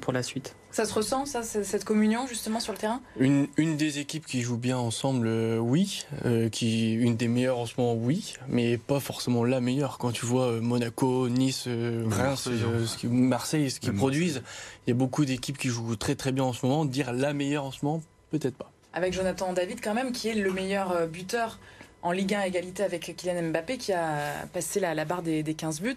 pour 0.00 0.12
la 0.12 0.22
suite. 0.22 0.54
Ça 0.76 0.84
se 0.84 0.92
ressent, 0.92 1.24
ça, 1.24 1.42
cette 1.42 1.86
communion 1.86 2.26
justement 2.26 2.60
sur 2.60 2.70
le 2.70 2.78
terrain? 2.78 3.00
Une, 3.18 3.48
une, 3.56 3.78
des 3.78 3.98
équipes 3.98 4.26
qui 4.26 4.42
joue 4.42 4.58
bien 4.58 4.76
ensemble, 4.76 5.26
euh, 5.26 5.56
oui. 5.56 6.04
Euh, 6.26 6.50
qui 6.50 6.92
une 6.92 7.16
des 7.16 7.28
meilleures 7.28 7.58
en 7.58 7.64
ce 7.64 7.72
moment, 7.78 7.94
oui. 7.94 8.34
Mais 8.46 8.76
pas 8.76 9.00
forcément 9.00 9.42
la 9.42 9.62
meilleure. 9.62 9.96
Quand 9.96 10.12
tu 10.12 10.26
vois 10.26 10.48
euh, 10.48 10.60
Monaco, 10.60 11.30
Nice, 11.30 11.66
Reims, 11.66 12.50
Marseille, 13.04 13.70
ce 13.70 13.80
qu'ils 13.80 13.94
produisent, 13.94 14.42
il 14.86 14.90
y 14.90 14.92
a 14.92 14.94
beaucoup 14.94 15.24
d'équipes 15.24 15.56
qui 15.56 15.68
jouent 15.68 15.96
très 15.96 16.14
très 16.14 16.30
bien 16.30 16.44
en 16.44 16.52
ce 16.52 16.66
moment. 16.66 16.84
Dire 16.84 17.14
la 17.14 17.32
meilleure 17.32 17.64
en 17.64 17.70
ce 17.70 17.82
moment, 17.82 18.02
peut-être 18.30 18.56
pas. 18.56 18.70
Avec 18.92 19.14
Jonathan 19.14 19.54
David 19.54 19.80
quand 19.82 19.94
même, 19.94 20.12
qui 20.12 20.28
est 20.28 20.34
le 20.34 20.52
meilleur 20.52 21.08
buteur 21.08 21.58
en 22.02 22.12
Ligue 22.12 22.34
1 22.34 22.42
égalité 22.42 22.82
avec 22.82 23.16
Kylian 23.16 23.44
Mbappé, 23.44 23.78
qui 23.78 23.94
a 23.94 24.46
passé 24.52 24.78
la, 24.78 24.94
la 24.94 25.06
barre 25.06 25.22
des, 25.22 25.42
des 25.42 25.54
15 25.54 25.80
buts. 25.80 25.96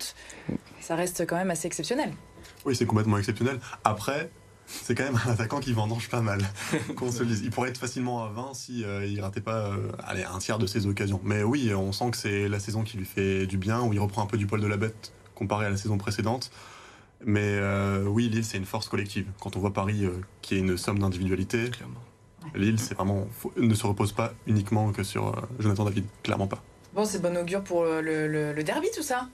Ça 0.79 0.95
reste 0.95 1.27
quand 1.27 1.36
même 1.36 1.51
assez 1.51 1.67
exceptionnel. 1.67 2.13
Oui, 2.63 2.77
c'est 2.77 2.86
complètement 2.86 3.17
exceptionnel. 3.17 3.59
Après, 3.83 4.29
c'est 4.69 4.95
quand 4.95 5.03
même 5.03 5.19
un 5.25 5.31
attaquant 5.31 5.59
qui 5.59 5.73
vendange 5.73 6.09
pas 6.09 6.21
mal. 6.21 6.41
qu'on 6.95 7.11
se 7.11 7.23
Il 7.23 7.49
pourrait 7.49 7.69
être 7.69 7.77
facilement 7.77 8.23
à 8.23 8.29
20 8.29 8.53
si 8.53 8.83
euh, 8.83 9.05
il 9.05 9.19
ratait 9.21 9.41
pas 9.41 9.67
euh, 9.67 9.91
allez, 10.03 10.23
un 10.23 10.38
tiers 10.38 10.59
de 10.59 10.67
ses 10.67 10.85
occasions. 10.85 11.19
Mais 11.23 11.43
oui, 11.43 11.73
on 11.73 11.91
sent 11.91 12.11
que 12.11 12.17
c'est 12.17 12.47
la 12.47 12.59
saison 12.59 12.83
qui 12.83 12.97
lui 12.97 13.05
fait 13.05 13.47
du 13.47 13.57
bien, 13.57 13.81
où 13.81 13.93
il 13.93 13.99
reprend 13.99 14.21
un 14.21 14.27
peu 14.27 14.38
du 14.38 14.45
poil 14.45 14.61
de 14.61 14.67
la 14.67 14.77
bête 14.77 15.11
comparé 15.35 15.65
à 15.65 15.69
la 15.69 15.77
saison 15.77 15.97
précédente. 15.97 16.51
Mais 17.25 17.41
euh, 17.43 18.03
oui, 18.05 18.29
Lille, 18.29 18.45
c'est 18.45 18.57
une 18.57 18.65
force 18.65 18.88
collective. 18.88 19.25
Quand 19.41 19.57
on 19.57 19.59
voit 19.59 19.73
Paris, 19.73 20.05
qui 20.41 20.55
est 20.55 20.59
une 20.59 20.77
somme 20.77 20.99
d'individualité, 20.99 21.71
Lille, 22.55 22.79
c'est 22.79 22.93
vraiment 22.93 23.27
ne 23.57 23.73
se 23.73 23.85
repose 23.85 24.13
pas 24.13 24.33
uniquement 24.47 24.91
que 24.91 25.03
sur 25.03 25.35
Jonathan 25.59 25.85
David, 25.85 26.05
clairement 26.23 26.47
pas. 26.47 26.63
Bon, 26.93 27.05
c'est 27.05 27.21
bon 27.21 27.35
augure 27.38 27.63
pour 27.63 27.83
le 27.85 28.61
derby, 28.63 28.88
tout 28.95 29.03
ça. 29.03 29.27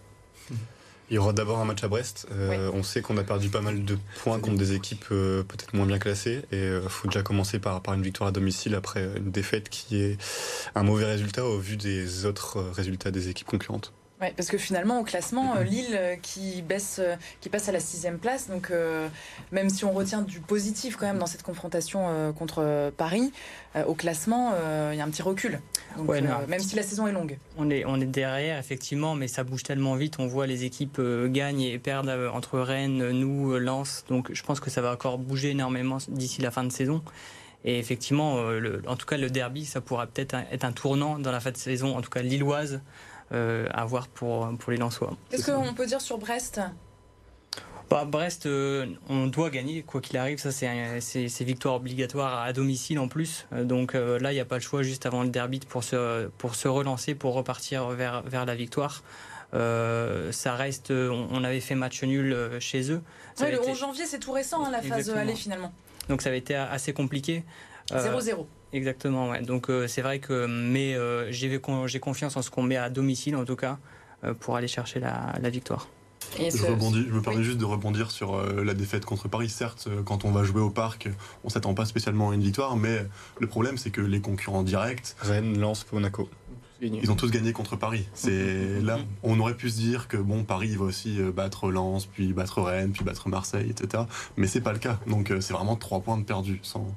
Il 1.09 1.15
y 1.15 1.17
aura 1.19 1.33
d'abord 1.33 1.59
un 1.59 1.65
match 1.65 1.83
à 1.83 1.87
Brest. 1.87 2.27
Euh, 2.31 2.71
on 2.73 2.81
sait 2.81 3.01
qu'on 3.01 3.17
a 3.17 3.23
perdu 3.23 3.49
pas 3.49 3.61
mal 3.61 3.85
de 3.85 3.97
points 4.23 4.39
contre 4.39 4.57
des 4.57 4.73
équipes 4.73 5.05
euh, 5.11 5.43
peut-être 5.43 5.75
moins 5.75 5.85
bien 5.85 5.99
classées. 5.99 6.41
Et 6.51 6.57
il 6.57 6.63
euh, 6.63 6.89
faut 6.89 7.07
déjà 7.07 7.21
commencer 7.21 7.59
par, 7.59 7.81
par 7.81 7.93
une 7.93 8.01
victoire 8.01 8.29
à 8.29 8.31
domicile 8.31 8.73
après 8.73 9.07
une 9.17 9.29
défaite 9.29 9.69
qui 9.69 10.01
est 10.01 10.17
un 10.73 10.83
mauvais 10.83 11.05
résultat 11.05 11.45
au 11.45 11.59
vu 11.59 11.77
des 11.77 12.25
autres 12.25 12.59
résultats 12.73 13.11
des 13.11 13.29
équipes 13.29 13.47
concurrentes. 13.47 13.93
Ouais, 14.21 14.33
parce 14.37 14.47
que 14.47 14.57
finalement, 14.57 15.01
au 15.01 15.03
classement, 15.03 15.55
Lille 15.59 15.99
qui 16.21 16.61
baisse, 16.61 17.01
qui 17.41 17.49
passe 17.49 17.67
à 17.67 17.73
la 17.73 17.81
sixième 17.81 18.17
place. 18.17 18.49
Donc, 18.49 18.71
même 19.51 19.69
si 19.69 19.83
on 19.83 19.91
retient 19.91 20.21
du 20.21 20.39
positif 20.39 20.95
quand 20.95 21.05
même 21.05 21.19
dans 21.19 21.25
cette 21.25 21.43
confrontation 21.43 22.31
contre 22.33 22.91
Paris, 22.95 23.33
au 23.85 23.93
classement, 23.93 24.53
il 24.93 24.97
y 24.97 25.01
a 25.01 25.03
un 25.03 25.09
petit 25.09 25.21
recul. 25.21 25.59
même 26.47 26.59
si 26.61 26.77
la 26.77 26.83
saison 26.83 27.07
est 27.07 27.11
longue. 27.11 27.37
On 27.57 27.69
est, 27.69 27.83
on 27.85 27.99
est 27.99 28.05
derrière, 28.05 28.57
effectivement, 28.57 29.15
mais 29.15 29.27
ça 29.27 29.43
bouge 29.43 29.63
tellement 29.63 29.95
vite. 29.95 30.15
On 30.17 30.27
voit 30.27 30.47
les 30.47 30.63
équipes 30.63 31.01
gagnent 31.25 31.63
et 31.63 31.77
perdent 31.77 32.09
entre 32.33 32.59
Rennes, 32.59 33.09
nous, 33.11 33.57
Lens. 33.59 34.05
Donc, 34.07 34.31
je 34.31 34.43
pense 34.43 34.61
que 34.61 34.69
ça 34.69 34.81
va 34.81 34.93
encore 34.93 35.17
bouger 35.17 35.49
énormément 35.49 35.97
d'ici 36.07 36.41
la 36.41 36.51
fin 36.51 36.63
de 36.63 36.71
saison. 36.71 37.03
Et 37.65 37.79
effectivement, 37.79 38.45
en 38.87 38.95
tout 38.95 39.07
cas, 39.07 39.17
le 39.17 39.29
derby, 39.29 39.65
ça 39.65 39.81
pourra 39.81 40.07
peut-être 40.07 40.35
être 40.51 40.63
un 40.63 40.71
tournant 40.71 41.19
dans 41.19 41.31
la 41.31 41.41
fin 41.41 41.51
de 41.51 41.57
saison, 41.57 41.97
en 41.97 42.01
tout 42.01 42.11
cas 42.11 42.21
lilloise. 42.21 42.79
Euh, 43.31 43.67
à 43.73 43.85
voir 43.85 44.07
pour, 44.07 44.47
pour 44.59 44.71
les 44.71 44.77
Lensois. 44.77 45.11
Qu'est-ce 45.31 45.51
qu'on 45.51 45.73
peut 45.73 45.87
dire 45.87 45.99
sur 45.99 46.19
Brest? 46.19 46.61
Bah, 47.89 48.05
Brest, 48.05 48.45
euh, 48.45 48.85
on 49.09 49.25
doit 49.25 49.49
gagner, 49.49 49.81
quoi 49.81 49.99
qu'il 49.99 50.17
arrive. 50.17 50.37
Ça, 50.37 50.51
c'est 50.51 51.43
victoire 51.43 51.75
obligatoire 51.75 52.43
à 52.43 52.53
domicile 52.53 52.99
en 52.99 53.07
plus. 53.07 53.47
Euh, 53.51 53.63
donc 53.63 53.93
là, 53.93 54.31
il 54.31 54.35
n'y 54.35 54.39
a 54.39 54.45
pas 54.45 54.55
le 54.55 54.61
choix 54.61 54.83
juste 54.83 55.07
avant 55.07 55.23
le 55.23 55.29
derby 55.29 55.59
pour 55.67 55.83
se, 55.83 56.27
pour 56.37 56.53
se 56.53 56.67
relancer, 56.67 57.15
pour 57.15 57.33
repartir 57.33 57.87
vers, 57.89 58.21
vers 58.21 58.45
la 58.45 58.53
victoire. 58.53 59.03
ça 59.51 60.55
reste, 60.55 60.91
on, 60.91 61.43
avait 61.43 61.61
fait 61.61 61.75
match 61.75 62.03
nul 62.03 62.37
chez 62.59 62.91
eux. 62.91 63.01
le 63.39 63.69
11 63.69 63.77
janvier, 63.77 64.05
c'est 64.05 64.19
tout 64.19 64.33
récent, 64.33 64.65
hein, 64.65 64.69
la 64.71 64.83
phase 64.83 65.09
aller 65.09 65.35
finalement. 65.35 65.73
Donc 66.09 66.21
ça 66.21 66.29
avait 66.29 66.37
été 66.37 66.53
assez 66.53 66.93
compliqué. 66.93 67.43
0-0. 67.91 68.45
Exactement, 68.75 69.29
ouais. 69.29 69.41
Donc 69.41 69.69
euh, 69.69 69.87
c'est 69.87 70.01
vrai 70.01 70.19
que 70.19 70.47
mais 70.47 70.95
euh, 70.95 71.31
j'ai 71.31 71.99
confiance 71.99 72.35
en 72.35 72.41
ce 72.41 72.51
qu'on 72.51 72.61
met 72.61 72.75
à 72.75 72.89
domicile 72.89 73.37
en 73.37 73.45
tout 73.45 73.55
cas 73.55 73.77
euh, 74.25 74.33
pour 74.33 74.57
aller 74.57 74.67
chercher 74.67 74.99
la, 74.99 75.49
victoire. 75.49 75.87
je, 76.37 76.65
rebondis, 76.65 77.05
je 77.07 77.13
me 77.13 77.21
permets 77.21 77.43
juste 77.43 77.57
de 77.57 77.63
rebondir 77.63 78.11
sur 78.11 78.35
la 78.37 78.73
défaite 78.73 79.05
contre 79.05 79.29
Paris. 79.29 79.47
Certes, 79.47 79.87
quand 80.03 80.25
on 80.25 80.31
va 80.31 80.43
jouer 80.43 80.59
au 80.59 80.69
parc, 80.69 81.07
on 81.45 81.49
s'attend 81.49 81.73
pas 81.73 81.85
spécialement 81.85 82.31
à 82.31 82.35
une 82.35 82.43
victoire, 82.43 82.75
mais 82.75 83.07
le 83.39 83.47
problème 83.47 83.77
c'est 83.77 83.91
que 83.91 84.01
les 84.01 84.19
concurrents 84.19 84.63
directs, 84.63 85.15
Rennes, 85.21 85.57
Lens, 85.57 85.85
Monaco, 85.93 86.29
ils 86.81 87.11
ont 87.11 87.15
tous 87.15 87.31
gagné 87.31 87.53
contre 87.53 87.75
Paris. 87.75 88.07
C'est 88.13 88.81
là, 88.81 88.99
on 89.23 89.39
aurait 89.39 89.55
pu 89.55 89.69
se 89.69 89.77
dire 89.77 90.07
que 90.07 90.17
bon, 90.17 90.43
Paris 90.43 90.75
va 90.75 90.85
aussi 90.85 91.19
battre 91.33 91.71
Lens, 91.71 92.05
puis 92.05 92.33
battre 92.33 92.61
Rennes, 92.61 92.91
puis 92.91 93.03
battre 93.03 93.29
Marseille, 93.29 93.69
etc. 93.69 94.03
Mais 94.37 94.47
c'est 94.47 94.61
pas 94.61 94.73
le 94.73 94.79
cas. 94.79 94.99
Donc 95.07 95.31
c'est 95.39 95.53
vraiment 95.53 95.75
trois 95.75 96.01
points 96.01 96.17
de 96.17 96.23
perdus 96.23 96.59
sans 96.63 96.87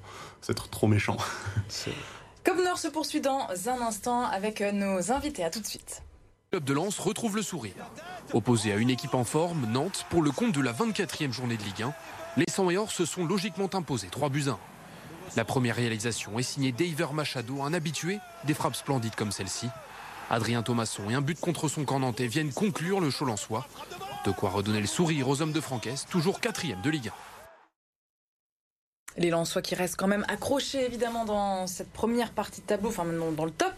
c'est 0.40 0.54
trop 0.54 0.86
méchant. 0.86 1.16
Comme 2.44 2.62
Nord 2.62 2.78
se 2.78 2.88
poursuit 2.88 3.20
dans 3.20 3.46
un 3.66 3.82
instant 3.82 4.24
avec 4.24 4.60
nos 4.60 5.12
invités. 5.12 5.44
À 5.44 5.50
tout 5.50 5.60
de 5.60 5.66
suite. 5.66 6.02
Le 6.50 6.60
club 6.60 6.64
de 6.64 6.72
Lens 6.72 6.98
retrouve 6.98 7.36
le 7.36 7.42
sourire. 7.42 7.74
Opposé 8.32 8.72
à 8.72 8.76
une 8.76 8.88
équipe 8.88 9.14
en 9.14 9.24
forme, 9.24 9.66
Nantes, 9.70 10.06
pour 10.08 10.22
le 10.22 10.30
compte 10.30 10.52
de 10.52 10.62
la 10.62 10.72
24e 10.72 11.30
journée 11.30 11.58
de 11.58 11.62
Ligue 11.62 11.82
1, 11.82 11.92
les 12.38 12.46
100 12.48 12.70
et 12.70 12.78
or 12.78 12.90
se 12.90 13.04
sont 13.04 13.26
logiquement 13.26 13.68
imposés 13.74 14.08
3 14.10 14.30
buts 14.30 14.44
1. 14.48 14.58
La 15.38 15.44
première 15.44 15.76
réalisation 15.76 16.36
est 16.40 16.42
signée 16.42 16.72
d'Aver 16.72 17.12
Machado, 17.14 17.62
un 17.62 17.72
habitué 17.72 18.18
des 18.42 18.54
frappes 18.54 18.74
splendides 18.74 19.14
comme 19.14 19.30
celle-ci. 19.30 19.68
Adrien 20.30 20.64
Thomasson 20.64 21.08
et 21.10 21.14
un 21.14 21.20
but 21.20 21.38
contre 21.38 21.68
son 21.68 21.84
camp 21.84 22.00
nantais 22.00 22.26
viennent 22.26 22.52
conclure 22.52 22.98
le 22.98 23.08
show. 23.08 23.24
De 23.24 24.32
quoi 24.32 24.50
redonner 24.50 24.80
le 24.80 24.88
sourire 24.88 25.28
aux 25.28 25.40
hommes 25.40 25.52
de 25.52 25.60
Francaise, 25.60 26.06
toujours 26.10 26.40
quatrième 26.40 26.82
de 26.82 26.90
Ligue 26.90 27.10
1 27.10 27.12
les 29.18 29.30
Lensois 29.30 29.62
qui 29.62 29.74
restent 29.74 29.96
quand 29.96 30.06
même 30.08 30.24
accrochés 30.28 30.84
évidemment 30.84 31.24
dans 31.24 31.66
cette 31.66 31.92
première 31.92 32.30
partie 32.30 32.60
de 32.60 32.66
tableau, 32.66 32.88
enfin 32.88 33.04
dans, 33.04 33.32
dans 33.32 33.44
le 33.44 33.50
top. 33.50 33.74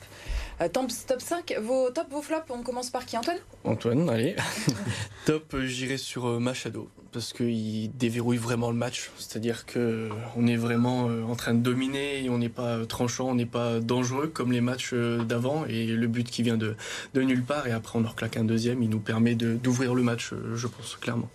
Euh, 0.61 0.69
top, 0.69 0.91
5, 0.91 1.55
vos 1.63 1.89
top, 1.91 2.11
vos 2.11 2.21
flops, 2.21 2.51
on 2.51 2.63
commence 2.63 2.91
par 2.91 3.07
qui? 3.07 3.17
Antoine? 3.17 3.39
Antoine, 3.65 4.11
allez. 4.11 4.37
top, 5.25 5.55
euh, 5.55 5.67
j'irai 5.67 5.97
sur 5.97 6.27
euh, 6.27 6.39
Machado, 6.39 6.91
parce 7.13 7.33
qu'il 7.33 7.97
déverrouille 7.97 8.37
vraiment 8.37 8.71
le 8.71 8.77
match. 8.77 9.11
C'est-à-dire 9.17 9.65
qu'on 9.65 10.47
est 10.47 10.57
vraiment 10.57 11.05
en 11.07 11.35
train 11.35 11.55
de 11.55 11.61
dominer, 11.61 12.25
et 12.25 12.29
on 12.29 12.37
n'est 12.37 12.51
pas 12.51 12.85
tranchant, 12.85 13.29
on 13.31 13.35
n'est 13.35 13.47
pas 13.47 13.81
dangereux 13.81 14.27
comme 14.27 14.53
les 14.53 14.61
matchs 14.61 14.93
d'avant. 14.93 15.65
Et 15.67 15.87
le 15.87 16.07
but 16.07 16.31
qui 16.31 16.43
vient 16.43 16.59
de, 16.59 16.77
de 17.15 17.23
nulle 17.23 17.43
part, 17.43 17.67
et 17.67 17.73
après 17.73 17.99
on 17.99 18.05
en 18.05 18.09
reclaque 18.09 18.37
un 18.37 18.45
deuxième, 18.45 18.83
il 18.83 18.91
nous 18.91 19.01
permet 19.01 19.35
d'ouvrir 19.35 19.95
le 19.95 20.03
match, 20.03 20.35
je 20.55 20.67
pense, 20.67 20.97
clairement. 20.97 21.31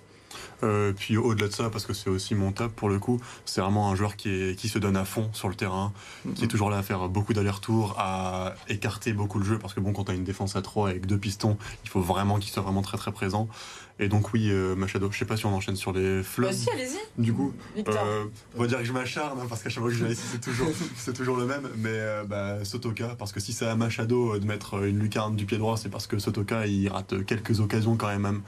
Euh, 0.63 0.93
puis 0.93 1.17
au-delà 1.17 1.47
de 1.47 1.53
ça, 1.53 1.69
parce 1.69 1.85
que 1.85 1.93
c'est 1.93 2.09
aussi 2.09 2.35
mon 2.35 2.51
top 2.51 2.73
pour 2.73 2.89
le 2.89 2.99
coup, 2.99 3.19
c'est 3.45 3.61
vraiment 3.61 3.91
un 3.91 3.95
joueur 3.95 4.15
qui, 4.15 4.29
est, 4.29 4.55
qui 4.55 4.69
se 4.69 4.79
donne 4.79 4.97
à 4.97 5.05
fond 5.05 5.29
sur 5.33 5.49
le 5.49 5.55
terrain, 5.55 5.93
qui 6.35 6.41
est 6.41 6.45
mhm. 6.45 6.47
toujours 6.47 6.69
là 6.69 6.77
à 6.77 6.83
faire 6.83 7.09
beaucoup 7.09 7.33
d'allers-retours, 7.33 7.95
à 7.97 8.55
écarter 8.69 9.13
beaucoup 9.13 9.39
le 9.39 9.45
jeu, 9.45 9.59
parce 9.59 9.73
que 9.73 9.79
bon, 9.79 9.93
quand 9.93 10.05
tu 10.05 10.11
as 10.11 10.15
une 10.15 10.23
défense 10.23 10.55
à 10.55 10.61
3 10.61 10.89
avec 10.89 11.05
deux 11.05 11.17
pistons, 11.17 11.57
il 11.83 11.89
faut 11.89 12.01
vraiment 12.01 12.39
qu'il 12.39 12.51
soit 12.51 12.63
vraiment 12.63 12.81
très 12.81 12.97
très 12.97 13.11
présent. 13.11 13.49
Et 13.97 14.09
donc 14.09 14.33
oui, 14.33 14.49
euh, 14.51 14.75
Machado, 14.75 15.09
je 15.09 15.17
sais 15.17 15.25
pas 15.25 15.37
si 15.37 15.45
on 15.45 15.53
enchaîne 15.53 15.77
sur 15.77 15.93
les 15.93 16.21
flops. 16.21 16.51
Vas-y, 16.51 16.75
allez-y. 16.75 17.21
Du 17.21 17.33
coup, 17.33 17.53
euh, 17.77 18.25
on 18.57 18.61
va 18.61 18.67
dire 18.67 18.79
que 18.79 18.83
je 18.83 18.91
m'acharne, 18.91 19.39
hein, 19.39 19.45
parce 19.47 19.63
qu'à 19.63 19.69
chaque 19.69 19.81
fois 19.81 19.89
que 19.89 19.97
je 19.97 20.03
viens 20.03 20.13
ici, 20.13 20.23
c'est 20.29 20.41
toujours, 20.41 20.67
c'est 20.97 21.13
toujours 21.13 21.37
le 21.37 21.45
même. 21.45 21.69
Mais 21.77 21.91
euh, 21.91 22.25
bah, 22.25 22.65
Sotoka, 22.65 23.15
parce 23.17 23.31
que 23.31 23.39
si 23.39 23.53
c'est 23.53 23.65
à 23.65 23.75
Machado 23.75 24.37
de 24.37 24.45
mettre 24.45 24.83
une 24.83 24.99
lucarne 24.99 25.37
du 25.37 25.45
pied 25.45 25.57
droit, 25.57 25.77
c'est 25.77 25.87
parce 25.87 26.07
que 26.07 26.19
Sotoka, 26.19 26.67
il 26.67 26.89
rate 26.89 27.25
quelques 27.25 27.61
occasions 27.61 27.95
quand 27.95 28.07
même 28.07 28.41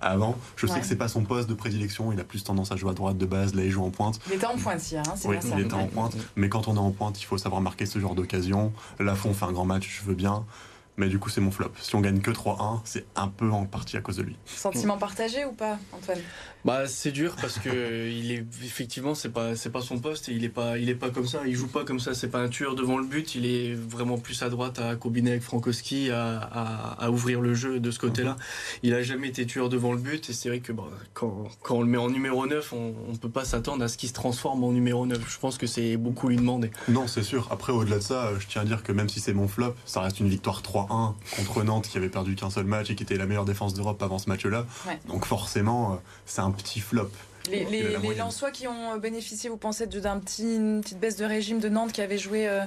avant. 0.00 0.36
Je 0.56 0.66
sais 0.66 0.80
que 0.80 0.86
c'est 0.86 0.96
pas 0.96 1.08
son 1.08 1.22
poste 1.32 1.48
de 1.48 1.54
prédilection, 1.54 2.12
il 2.12 2.20
a 2.20 2.24
plus 2.24 2.44
tendance 2.44 2.72
à 2.72 2.76
jouer 2.76 2.90
à 2.90 2.92
droite 2.92 3.16
de 3.16 3.24
base, 3.24 3.54
là 3.54 3.64
il 3.64 3.70
joue 3.70 3.82
en 3.82 3.90
pointe. 3.90 4.20
Il 4.26 4.34
était 4.34 4.44
en 4.44 4.56
pointe 4.56 4.90
hier, 4.90 5.02
hein, 5.08 5.14
c'est 5.16 5.28
oui, 5.28 5.36
il 5.56 5.60
était 5.60 5.72
en 5.72 5.86
pointe. 5.86 6.14
Mais 6.36 6.50
quand 6.50 6.68
on 6.68 6.76
est 6.76 6.78
en 6.78 6.90
pointe, 6.90 7.18
il 7.22 7.24
faut 7.24 7.38
savoir 7.38 7.62
marquer 7.62 7.86
ce 7.86 7.98
genre 7.98 8.14
d'occasion. 8.14 8.70
Lafont 9.00 9.32
fait 9.32 9.46
un 9.46 9.52
grand 9.52 9.64
match, 9.64 10.00
je 10.02 10.06
veux 10.06 10.14
bien. 10.14 10.44
Mais 10.98 11.08
du 11.08 11.18
coup, 11.18 11.30
c'est 11.30 11.40
mon 11.40 11.50
flop. 11.50 11.72
Si 11.80 11.94
on 11.96 12.00
gagne 12.00 12.20
que 12.20 12.30
3-1, 12.30 12.80
c'est 12.84 13.06
un 13.16 13.28
peu 13.28 13.50
en 13.50 13.64
partie 13.64 13.96
à 13.96 14.00
cause 14.00 14.16
de 14.16 14.22
lui. 14.22 14.36
Sentiment 14.44 14.98
partagé 14.98 15.44
ou 15.44 15.52
pas, 15.52 15.78
Antoine? 15.92 16.18
Bah 16.64 16.86
c'est 16.86 17.10
dur 17.10 17.34
parce 17.40 17.58
que 17.58 18.08
il 18.08 18.30
est 18.30 18.44
effectivement 18.62 19.16
c'est 19.16 19.30
pas 19.30 19.56
c'est 19.56 19.70
pas 19.70 19.80
son 19.80 19.98
poste 19.98 20.28
et 20.28 20.32
il 20.32 20.44
est 20.44 20.48
pas 20.48 20.78
il 20.78 20.88
est 20.90 20.94
pas 20.94 21.10
comme 21.10 21.26
ça. 21.26 21.40
Il 21.44 21.56
joue 21.56 21.66
pas 21.66 21.84
comme 21.84 21.98
ça. 21.98 22.14
C'est 22.14 22.28
pas 22.28 22.38
un 22.38 22.48
tueur 22.48 22.76
devant 22.76 22.98
le 22.98 23.04
but. 23.04 23.34
Il 23.34 23.46
est 23.46 23.74
vraiment 23.74 24.16
plus 24.18 24.40
à 24.42 24.48
droite 24.48 24.78
à 24.78 24.94
combiner 24.94 25.30
avec 25.32 25.42
Frankowski 25.42 26.10
à, 26.10 26.38
à, 26.38 27.04
à 27.04 27.10
ouvrir 27.10 27.40
le 27.40 27.54
jeu 27.54 27.80
de 27.80 27.90
ce 27.90 27.98
côté-là. 27.98 28.36
Il 28.84 28.94
a 28.94 29.02
jamais 29.02 29.28
été 29.28 29.44
tueur 29.44 29.70
devant 29.70 29.92
le 29.92 29.98
but 29.98 30.30
et 30.30 30.32
c'est 30.32 30.50
vrai 30.50 30.60
que 30.60 30.72
bah, 30.72 30.84
quand, 31.14 31.48
quand 31.62 31.76
on 31.76 31.82
le 31.82 31.88
met 31.88 31.98
en 31.98 32.10
numéro 32.10 32.46
9 32.46 32.72
on, 32.74 32.94
on 33.10 33.16
peut 33.16 33.30
pas 33.30 33.44
s'attendre 33.44 33.82
à 33.82 33.88
ce 33.88 33.96
qu'il 33.96 34.08
se 34.08 34.14
transforme 34.14 34.62
en 34.62 34.70
numéro 34.72 35.04
9 35.04 35.18
je 35.28 35.38
pense 35.38 35.58
que 35.58 35.66
c'est 35.66 35.96
beaucoup 35.96 36.28
lui 36.28 36.36
demander. 36.36 36.70
Non, 36.88 37.06
c'est 37.08 37.22
sûr. 37.24 37.48
Après, 37.50 37.72
au-delà 37.72 37.96
de 37.96 38.02
ça, 38.02 38.30
je 38.38 38.46
tiens 38.46 38.62
à 38.62 38.64
dire 38.64 38.82
que 38.82 38.92
même 38.92 39.08
si 39.08 39.18
c'est 39.18 39.32
mon 39.34 39.48
flop, 39.48 39.74
ça 39.84 40.00
reste 40.00 40.20
une 40.20 40.28
victoire 40.28 40.62
3-1 40.88 41.14
contre 41.36 41.62
Nantes 41.62 41.88
qui 41.88 41.98
avait 41.98 42.08
perdu 42.08 42.34
qu'un 42.34 42.50
seul 42.50 42.64
match 42.64 42.90
et 42.90 42.94
qui 42.94 43.02
était 43.02 43.16
la 43.16 43.26
meilleure 43.26 43.44
défense 43.44 43.74
d'Europe 43.74 44.02
avant 44.02 44.18
ce 44.18 44.28
match-là. 44.28 44.66
Ouais. 44.86 44.98
Donc 45.08 45.24
forcément, 45.24 45.92
euh, 45.92 45.96
c'est 46.26 46.40
un 46.40 46.50
petit 46.50 46.80
flop. 46.80 47.10
Les, 47.50 47.64
les, 47.64 47.82
la 47.92 47.98
les. 47.98 48.14
Lensois 48.14 48.50
qui 48.50 48.68
ont 48.68 48.96
bénéficié, 48.98 49.50
vous 49.50 49.56
pensez, 49.56 49.86
d'un 49.86 50.18
petit, 50.18 50.56
une 50.56 50.80
petite 50.80 51.00
baisse 51.00 51.16
de 51.16 51.24
régime 51.24 51.58
de 51.58 51.68
Nantes 51.68 51.92
qui 51.92 52.00
avait 52.00 52.18
joué 52.18 52.48
euh, 52.48 52.64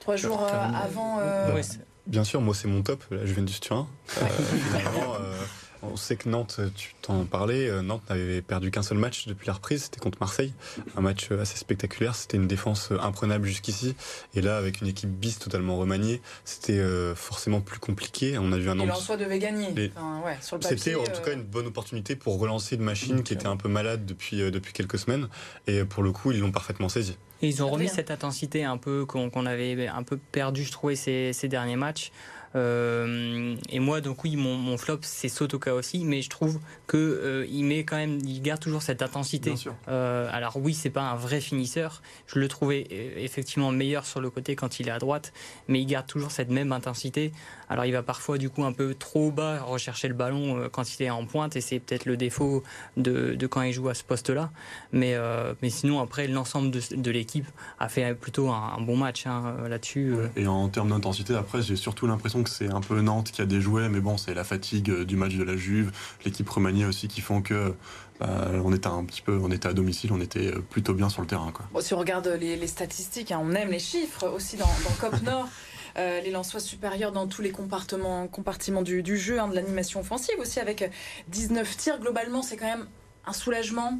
trois 0.00 0.16
jours 0.16 0.42
euh, 0.42 0.68
avant 0.72 1.18
euh, 1.20 1.60
Bien 2.06 2.22
sûr, 2.22 2.40
moi 2.40 2.54
c'est 2.54 2.68
mon 2.68 2.82
top, 2.82 3.02
la 3.10 3.26
Juventus 3.26 3.58
Turin. 3.58 3.88
Euh, 4.18 4.26
finalement, 4.68 5.14
euh, 5.20 5.42
on 5.82 5.96
sait 5.96 6.16
que 6.16 6.28
Nantes, 6.28 6.60
tu 6.74 6.94
t'en 7.02 7.24
parlais, 7.24 7.68
euh, 7.68 7.82
Nantes 7.82 8.02
n'avait 8.10 8.42
perdu 8.42 8.70
qu'un 8.70 8.82
seul 8.82 8.98
match 8.98 9.26
depuis 9.26 9.46
la 9.46 9.52
reprise, 9.52 9.84
c'était 9.84 10.00
contre 10.00 10.18
Marseille. 10.20 10.52
Un 10.96 11.00
match 11.00 11.28
euh, 11.30 11.40
assez 11.42 11.56
spectaculaire, 11.56 12.14
c'était 12.14 12.36
une 12.36 12.46
défense 12.46 12.90
euh, 12.92 12.98
imprenable 13.00 13.46
jusqu'ici. 13.46 13.94
Et 14.34 14.40
là, 14.40 14.56
avec 14.56 14.80
une 14.80 14.86
équipe 14.88 15.10
bis 15.10 15.38
totalement 15.38 15.76
remaniée, 15.76 16.20
c'était 16.44 16.82
forcément 17.14 17.60
plus 17.60 17.78
compliqué. 17.78 18.38
On 18.38 18.52
a 18.52 18.58
vu 18.58 18.68
un 18.70 18.74
Nantes. 18.74 18.88
Lensois 18.88 19.16
devaient 19.16 19.38
gagner. 19.38 19.70
Les- 19.72 19.92
Enfin, 19.96 20.20
ouais, 20.24 20.36
sur 20.40 20.56
le 20.56 20.62
papier, 20.62 20.76
C'était 20.78 20.96
en 20.96 21.04
tout 21.04 21.22
cas 21.22 21.32
une 21.32 21.42
bonne 21.44 21.66
opportunité 21.66 22.16
pour 22.16 22.38
relancer 22.38 22.76
une 22.76 22.82
machine 22.82 23.22
qui 23.22 23.32
était 23.34 23.46
un 23.46 23.56
peu 23.56 23.68
malade 23.68 24.04
depuis, 24.06 24.38
depuis 24.50 24.72
quelques 24.72 24.98
semaines. 24.98 25.28
Et 25.66 25.84
pour 25.84 26.02
le 26.02 26.12
coup, 26.12 26.32
ils 26.32 26.40
l'ont 26.40 26.52
parfaitement 26.52 26.88
saisi. 26.88 27.16
Et 27.42 27.48
ils 27.48 27.62
ont 27.62 27.68
remis 27.68 27.88
cette 27.88 28.10
intensité 28.10 28.64
un 28.64 28.78
peu 28.78 29.04
qu'on 29.04 29.28
qu'on 29.28 29.44
avait 29.44 29.86
un 29.88 30.02
peu 30.02 30.16
perdu, 30.32 30.64
je 30.64 30.72
trouvais, 30.72 30.96
ces, 30.96 31.32
ces 31.34 31.48
derniers 31.48 31.76
matchs. 31.76 32.10
Euh, 32.56 33.54
et 33.68 33.80
moi, 33.80 34.00
donc 34.00 34.24
oui, 34.24 34.36
mon, 34.36 34.56
mon 34.56 34.78
flop, 34.78 34.98
c'est 35.02 35.28
Sotoka 35.28 35.74
aussi, 35.74 36.04
mais 36.04 36.22
je 36.22 36.30
trouve 36.30 36.58
que 36.86 36.96
euh, 36.96 37.46
il 37.50 37.64
met 37.64 37.84
quand 37.84 37.96
même, 37.96 38.18
il 38.24 38.40
garde 38.40 38.60
toujours 38.60 38.82
cette 38.82 39.02
intensité. 39.02 39.54
Euh, 39.88 40.28
alors 40.32 40.56
oui, 40.56 40.74
c'est 40.74 40.90
pas 40.90 41.02
un 41.02 41.16
vrai 41.16 41.40
finisseur. 41.40 42.02
Je 42.26 42.38
le 42.38 42.48
trouvais 42.48 42.86
effectivement 43.16 43.70
meilleur 43.72 44.06
sur 44.06 44.20
le 44.20 44.30
côté 44.30 44.56
quand 44.56 44.80
il 44.80 44.88
est 44.88 44.92
à 44.92 44.98
droite, 44.98 45.32
mais 45.68 45.80
il 45.80 45.86
garde 45.86 46.06
toujours 46.06 46.30
cette 46.30 46.50
même 46.50 46.72
intensité. 46.72 47.32
Alors 47.68 47.84
il 47.84 47.92
va 47.92 48.02
parfois 48.02 48.38
du 48.38 48.48
coup 48.50 48.64
un 48.64 48.72
peu 48.72 48.94
trop 48.94 49.30
bas 49.30 49.60
rechercher 49.62 50.08
le 50.08 50.14
ballon 50.14 50.56
euh, 50.58 50.68
quand 50.68 50.98
il 50.98 51.02
est 51.02 51.10
en 51.10 51.24
pointe, 51.26 51.56
et 51.56 51.60
c'est 51.60 51.80
peut-être 51.80 52.04
le 52.06 52.16
défaut 52.16 52.62
de, 52.96 53.34
de 53.34 53.46
quand 53.46 53.62
il 53.62 53.72
joue 53.72 53.88
à 53.88 53.94
ce 53.94 54.04
poste-là. 54.04 54.50
Mais, 54.92 55.14
euh, 55.14 55.54
mais 55.62 55.70
sinon 55.70 56.00
après 56.00 56.28
l'ensemble 56.28 56.70
de, 56.70 56.80
de 56.94 57.10
l'équipe 57.10 57.46
a 57.78 57.88
fait 57.88 58.14
plutôt 58.14 58.50
un, 58.50 58.74
un 58.78 58.80
bon 58.80 58.96
match 58.96 59.26
hein, 59.26 59.56
là-dessus. 59.68 60.14
euh. 60.14 60.28
Et 60.36 60.46
en 60.46 60.68
termes 60.68 60.90
d'intensité, 60.90 61.34
après, 61.34 61.62
j'ai 61.62 61.76
surtout 61.76 62.06
l'impression 62.06 62.42
que 62.42 62.50
c'est 62.50 62.68
un 62.68 62.80
peu 62.80 63.00
Nantes 63.00 63.30
qui 63.32 63.42
a 63.42 63.46
déjoué, 63.46 63.88
mais 63.88 64.00
bon, 64.00 64.16
c'est 64.16 64.34
la 64.34 64.44
fatigue 64.44 65.02
du 65.02 65.16
match 65.16 65.34
de 65.34 65.42
la 65.44 65.56
Juve, 65.56 65.90
l'équipe 66.24 66.48
remaniée 66.48 66.84
aussi 66.84 67.08
qui 67.08 67.20
font 67.20 67.42
que 67.42 67.74
bah, 68.20 68.48
on 68.64 68.72
était 68.72 68.86
un 68.86 69.04
petit 69.04 69.22
peu, 69.22 69.38
on 69.42 69.50
était 69.50 69.68
à 69.68 69.72
domicile, 69.72 70.10
on 70.12 70.20
était 70.20 70.52
plutôt 70.70 70.94
bien 70.94 71.08
sur 71.08 71.20
le 71.20 71.26
terrain, 71.26 71.50
quoi. 71.52 71.66
Bon, 71.72 71.80
si 71.80 71.92
on 71.94 71.98
regarde 71.98 72.26
les, 72.40 72.56
les 72.56 72.66
statistiques, 72.66 73.32
hein, 73.32 73.40
on 73.42 73.52
aime 73.54 73.70
les 73.70 73.78
chiffres 73.78 74.28
aussi 74.28 74.56
dans, 74.56 74.64
dans 74.64 74.94
Cop 75.10 75.20
Nord. 75.22 75.48
Euh, 75.98 76.20
les 76.20 76.30
Lensois 76.30 76.60
supérieurs 76.60 77.12
dans 77.12 77.26
tous 77.26 77.42
les 77.42 77.50
compartiments, 77.50 78.82
du, 78.82 79.16
jeu, 79.16 79.40
hein, 79.40 79.48
de 79.48 79.54
l'animation 79.54 80.00
offensive 80.00 80.38
aussi, 80.38 80.60
avec 80.60 80.90
19 81.28 81.76
tirs. 81.76 81.98
Globalement, 81.98 82.42
c'est 82.42 82.56
quand 82.56 82.66
même 82.66 82.86
un 83.26 83.32
soulagement. 83.32 83.98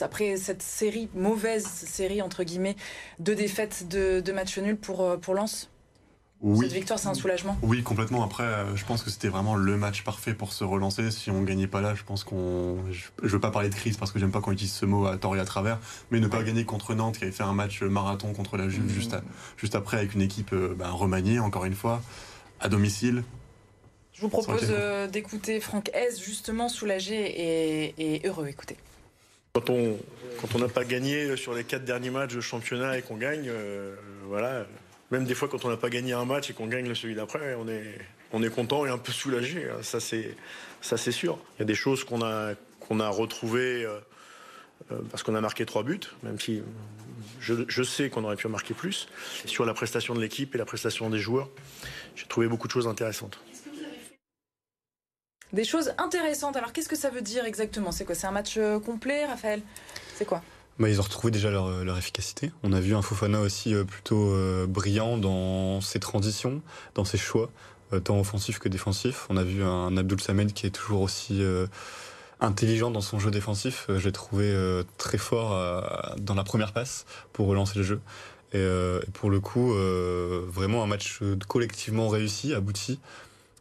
Après 0.00 0.36
cette 0.36 0.62
série, 0.62 1.10
mauvaise 1.14 1.66
série, 1.66 2.22
entre 2.22 2.44
guillemets, 2.44 2.76
de 3.18 3.34
défaites 3.34 3.88
de, 3.88 4.20
de 4.20 4.32
matchs 4.32 4.58
nuls 4.58 4.78
pour, 4.78 5.02
euh, 5.02 5.16
pour 5.18 5.34
Lens. 5.34 5.70
Oui. 6.46 6.66
Cette 6.66 6.74
victoire, 6.74 6.98
c'est 6.98 7.08
un 7.08 7.14
soulagement? 7.14 7.56
Oui, 7.62 7.82
complètement. 7.82 8.22
Après, 8.22 8.42
euh, 8.42 8.76
je 8.76 8.84
pense 8.84 9.02
que 9.02 9.08
c'était 9.08 9.28
vraiment 9.28 9.56
le 9.56 9.78
match 9.78 10.04
parfait 10.04 10.34
pour 10.34 10.52
se 10.52 10.62
relancer. 10.62 11.10
Si 11.10 11.30
on 11.30 11.40
gagnait 11.40 11.66
pas 11.66 11.80
là, 11.80 11.94
je 11.94 12.02
pense 12.02 12.22
qu'on. 12.22 12.76
Je, 12.92 13.28
veux 13.28 13.40
pas 13.40 13.50
parler 13.50 13.70
de 13.70 13.74
crise 13.74 13.96
parce 13.96 14.12
que 14.12 14.18
j'aime 14.18 14.30
pas 14.30 14.42
qu'on 14.42 14.52
utilise 14.52 14.74
ce 14.74 14.84
mot 14.84 15.06
à 15.06 15.16
tort 15.16 15.34
et 15.36 15.40
à 15.40 15.46
travers, 15.46 15.78
mais 16.10 16.20
ne 16.20 16.26
pas 16.26 16.42
gagner 16.42 16.66
contre 16.66 16.94
Nantes 16.94 17.16
qui 17.16 17.24
avait 17.24 17.32
fait 17.32 17.44
un 17.44 17.54
match 17.54 17.80
marathon 17.80 18.34
contre 18.34 18.58
la 18.58 18.68
Juve 18.68 18.92
juste, 18.92 19.14
à- 19.14 19.22
juste 19.56 19.74
après 19.74 19.96
avec 19.96 20.12
une 20.12 20.20
équipe 20.20 20.52
euh, 20.52 20.74
bah, 20.76 20.90
remaniée, 20.90 21.38
encore 21.38 21.64
une 21.64 21.74
fois, 21.74 22.02
à 22.60 22.68
domicile. 22.68 23.24
Je 24.12 24.20
vous 24.20 24.28
propose 24.28 24.66
euh, 24.68 25.06
d'écouter 25.06 25.60
Franck 25.60 25.90
Hez, 25.94 26.22
justement 26.22 26.68
soulagé 26.68 27.14
et, 27.14 27.94
et 28.16 28.28
heureux. 28.28 28.48
Écoutez. 28.48 28.76
Quand 29.54 29.70
on 29.70 29.96
quand 30.42 30.54
on 30.56 30.58
n'a 30.58 30.68
pas 30.68 30.84
gagné 30.84 31.38
sur 31.38 31.54
les 31.54 31.64
quatre 31.64 31.86
derniers 31.86 32.10
matchs 32.10 32.34
de 32.34 32.42
championnat 32.42 32.98
et 32.98 33.02
qu'on 33.02 33.16
gagne, 33.16 33.46
euh, 33.48 33.94
voilà. 34.28 34.66
Même 35.10 35.24
des 35.24 35.34
fois 35.34 35.48
quand 35.48 35.64
on 35.64 35.68
n'a 35.68 35.76
pas 35.76 35.90
gagné 35.90 36.12
un 36.12 36.24
match 36.24 36.50
et 36.50 36.54
qu'on 36.54 36.66
gagne 36.66 36.94
celui 36.94 37.14
d'après, 37.14 37.54
on 37.54 37.68
est 37.68 37.98
on 38.32 38.42
est 38.42 38.50
content 38.50 38.84
et 38.86 38.90
un 38.90 38.98
peu 38.98 39.12
soulagé. 39.12 39.68
hein. 39.68 39.82
Ça 39.82 40.00
c'est 40.00 40.34
ça 40.80 40.96
c'est 40.96 41.12
sûr. 41.12 41.38
Il 41.56 41.60
y 41.60 41.62
a 41.62 41.66
des 41.66 41.74
choses 41.74 42.04
qu'on 42.04 42.22
a 42.22 42.54
qu'on 42.80 43.00
a 43.00 43.08
retrouvées 43.08 43.84
euh, 43.84 43.98
euh, 44.92 44.98
parce 45.10 45.22
qu'on 45.22 45.34
a 45.34 45.40
marqué 45.40 45.64
trois 45.66 45.82
buts, 45.82 46.00
même 46.22 46.38
si 46.40 46.62
je, 47.40 47.54
je 47.68 47.82
sais 47.82 48.10
qu'on 48.10 48.24
aurait 48.24 48.36
pu 48.36 48.46
en 48.46 48.50
marquer 48.50 48.74
plus. 48.74 49.08
Sur 49.46 49.64
la 49.66 49.74
prestation 49.74 50.14
de 50.14 50.20
l'équipe 50.20 50.54
et 50.54 50.58
la 50.58 50.64
prestation 50.64 51.10
des 51.10 51.18
joueurs, 51.18 51.48
j'ai 52.16 52.26
trouvé 52.26 52.48
beaucoup 52.48 52.66
de 52.66 52.72
choses 52.72 52.86
intéressantes. 52.86 53.38
Des 55.52 55.64
choses 55.64 55.94
intéressantes. 55.98 56.56
Alors, 56.56 56.72
qu'est-ce 56.72 56.88
que 56.88 56.96
ça 56.96 57.10
veut 57.10 57.22
dire 57.22 57.44
exactement? 57.44 57.92
C'est 57.92 58.04
quoi? 58.04 58.16
C'est 58.16 58.26
un 58.26 58.32
match 58.32 58.56
euh, 58.56 58.80
complet, 58.80 59.24
Raphaël? 59.24 59.62
C'est 60.16 60.24
quoi? 60.24 60.42
Bah, 60.78 60.88
ils 60.88 60.98
ont 60.98 61.04
retrouvé 61.04 61.30
déjà 61.30 61.50
leur, 61.50 61.84
leur 61.84 61.96
efficacité. 61.96 62.50
On 62.64 62.72
a 62.72 62.80
vu 62.80 62.94
un 62.96 63.02
Fofana 63.02 63.40
aussi 63.40 63.74
euh, 63.74 63.84
plutôt 63.84 64.32
euh, 64.32 64.66
brillant 64.66 65.18
dans 65.18 65.80
ses 65.80 66.00
transitions, 66.00 66.62
dans 66.96 67.04
ses 67.04 67.18
choix, 67.18 67.50
euh, 67.92 68.00
tant 68.00 68.18
offensifs 68.18 68.58
que 68.58 68.68
défensifs. 68.68 69.26
On 69.30 69.36
a 69.36 69.44
vu 69.44 69.62
un 69.62 69.96
Abdul 69.96 70.20
Samed 70.20 70.52
qui 70.52 70.66
est 70.66 70.70
toujours 70.70 71.02
aussi 71.02 71.42
euh, 71.42 71.68
intelligent 72.40 72.90
dans 72.90 73.00
son 73.00 73.20
jeu 73.20 73.30
défensif. 73.30 73.86
Euh, 73.88 74.00
Je 74.00 74.06
l'ai 74.06 74.12
trouvé 74.12 74.46
euh, 74.46 74.82
très 74.98 75.18
fort 75.18 75.52
euh, 75.52 75.80
dans 76.18 76.34
la 76.34 76.44
première 76.44 76.72
passe 76.72 77.06
pour 77.32 77.46
relancer 77.46 77.78
le 77.78 77.84
jeu. 77.84 78.00
Et, 78.52 78.56
euh, 78.58 79.00
pour 79.12 79.30
le 79.30 79.40
coup, 79.40 79.74
euh, 79.74 80.44
vraiment 80.48 80.82
un 80.82 80.86
match 80.86 81.20
euh, 81.22 81.36
collectivement 81.46 82.08
réussi, 82.08 82.52
abouti. 82.52 82.98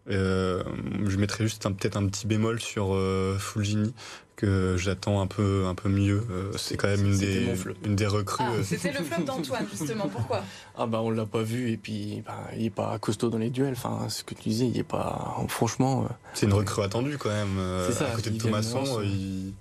Euh, 0.09 0.63
je 1.07 1.15
mettrais 1.17 1.45
juste 1.45 1.65
un- 1.65 1.71
peut-être 1.71 1.95
un 1.95 2.05
petit 2.07 2.27
bémol 2.27 2.59
sur 2.59 2.93
euh, 2.93 3.37
Fulgini 3.39 3.93
que 4.35 4.75
j'attends 4.77 5.21
un 5.21 5.27
peu 5.27 5.65
un 5.67 5.75
peu 5.75 5.87
mieux. 5.87 6.23
Euh, 6.29 6.51
c'est 6.57 6.75
quand 6.75 6.87
même 6.89 7.05
une 7.05 7.17
des 7.17 7.47
une 7.85 7.95
des 7.95 8.07
recrues. 8.07 8.43
Ah, 8.45 8.53
euh, 8.55 8.63
c'était 8.63 8.91
le 8.91 9.03
flop 9.03 9.23
d'Antoine, 9.25 9.65
justement. 9.71 10.09
Pourquoi? 10.09 10.43
Ah 10.77 10.87
bah 10.87 10.99
on 11.01 11.09
l'a 11.11 11.25
pas 11.25 11.43
vu 11.43 11.69
et 11.71 11.77
puis 11.77 12.21
bah, 12.25 12.47
il 12.57 12.65
est 12.65 12.69
pas 12.69 12.97
costaud 12.99 13.29
dans 13.29 13.37
les 13.37 13.49
duels. 13.49 13.73
Enfin 13.77 14.09
ce 14.09 14.23
que 14.23 14.33
tu 14.33 14.49
disais, 14.49 14.67
il 14.67 14.77
est 14.77 14.83
pas 14.83 15.37
franchement. 15.47 16.03
euh, 16.03 16.13
c'est 16.33 16.47
une 16.47 16.53
recrue 16.53 16.83
attendue 16.83 17.17
quand 17.17 17.29
même. 17.29 17.57
C'est 17.87 17.93
ça, 17.93 18.07
à 18.07 18.15
côté 18.15 18.29
de 18.31 18.37
Thomasson, 18.37 19.01
il 19.03 19.53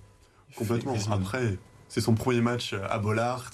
Complètement. 0.57 0.97
Après, 1.11 1.57
c'est 1.89 2.01
son 2.01 2.15
premier 2.15 2.41
match 2.41 2.75
à 2.91 2.99
Bollard. 2.99 3.51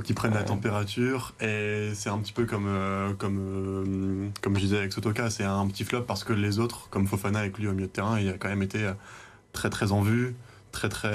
Faut 0.00 0.06
qu'il 0.06 0.14
prenne 0.14 0.32
la 0.32 0.44
température 0.44 1.34
et 1.42 1.90
c'est 1.92 2.08
un 2.08 2.16
petit 2.20 2.32
peu 2.32 2.46
comme 2.46 2.64
euh, 2.68 3.12
comme 3.12 3.38
euh, 3.38 4.28
comme 4.40 4.54
je 4.54 4.60
disais 4.60 4.78
avec 4.78 4.94
Sotoka, 4.94 5.28
c'est 5.28 5.44
un 5.44 5.66
petit 5.66 5.84
flop 5.84 6.04
parce 6.04 6.24
que 6.24 6.32
les 6.32 6.58
autres, 6.58 6.88
comme 6.88 7.06
Fofana 7.06 7.40
avec 7.40 7.58
lui 7.58 7.68
au 7.68 7.74
milieu 7.74 7.86
de 7.86 7.92
terrain, 7.92 8.18
il 8.18 8.26
a 8.30 8.32
quand 8.32 8.48
même 8.48 8.62
été 8.62 8.82
euh, 8.82 8.94
très 9.52 9.68
très 9.68 9.92
en 9.92 10.00
vue, 10.00 10.34
très 10.72 10.88
très 10.88 11.12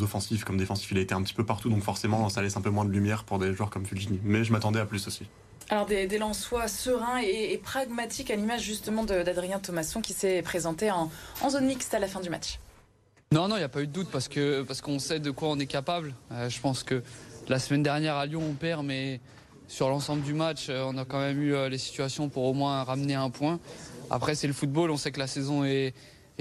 offensif 0.00 0.44
comme 0.44 0.56
défensif. 0.56 0.88
Il 0.92 0.98
a 0.98 1.00
été 1.00 1.16
un 1.16 1.22
petit 1.22 1.34
peu 1.34 1.44
partout, 1.44 1.68
donc 1.68 1.82
forcément 1.82 2.28
ça 2.28 2.40
laisse 2.40 2.56
un 2.56 2.60
peu 2.60 2.70
moins 2.70 2.84
de 2.84 2.92
lumière 2.92 3.24
pour 3.24 3.40
des 3.40 3.52
joueurs 3.52 3.70
comme 3.70 3.84
Fulgini. 3.84 4.20
Mais 4.22 4.44
je 4.44 4.52
m'attendais 4.52 4.78
à 4.78 4.86
plus 4.86 5.08
aussi. 5.08 5.24
Alors, 5.68 5.86
des, 5.86 6.06
des 6.06 6.18
Lensois 6.18 6.68
sereins 6.68 7.20
et, 7.20 7.54
et 7.54 7.58
pragmatiques, 7.58 8.30
à 8.30 8.36
l'image 8.36 8.62
justement 8.62 9.02
d'Adrien 9.02 9.58
Thomasson 9.58 10.00
qui 10.00 10.12
s'est 10.12 10.42
présenté 10.42 10.92
en, 10.92 11.10
en 11.42 11.50
zone 11.50 11.66
mixte 11.66 11.92
à 11.92 11.98
la 11.98 12.06
fin 12.06 12.20
du 12.20 12.30
match. 12.30 12.60
Non, 13.30 13.46
non, 13.46 13.56
il 13.56 13.58
n'y 13.58 13.64
a 13.64 13.68
pas 13.68 13.82
eu 13.82 13.86
de 13.86 13.92
doute 13.92 14.08
parce 14.10 14.26
que 14.26 14.62
parce 14.62 14.80
qu'on 14.80 14.98
sait 14.98 15.20
de 15.20 15.30
quoi 15.30 15.48
on 15.48 15.58
est 15.58 15.66
capable. 15.66 16.14
Euh, 16.32 16.48
je 16.48 16.58
pense 16.60 16.82
que 16.82 17.02
la 17.48 17.58
semaine 17.58 17.82
dernière 17.82 18.16
à 18.16 18.26
Lyon, 18.26 18.42
on 18.48 18.54
perd, 18.54 18.84
mais 18.84 19.20
sur 19.68 19.88
l'ensemble 19.88 20.22
du 20.22 20.34
match, 20.34 20.66
euh, 20.68 20.84
on 20.86 20.96
a 20.98 21.04
quand 21.04 21.20
même 21.20 21.40
eu 21.40 21.54
euh, 21.54 21.68
les 21.68 21.78
situations 21.78 22.28
pour 22.28 22.44
au 22.44 22.52
moins 22.52 22.84
ramener 22.84 23.14
un 23.14 23.30
point. 23.30 23.58
Après, 24.10 24.34
c'est 24.34 24.46
le 24.46 24.52
football. 24.52 24.90
On 24.90 24.96
sait 24.96 25.12
que 25.12 25.18
la 25.18 25.26
saison 25.26 25.64
est, 25.64 25.94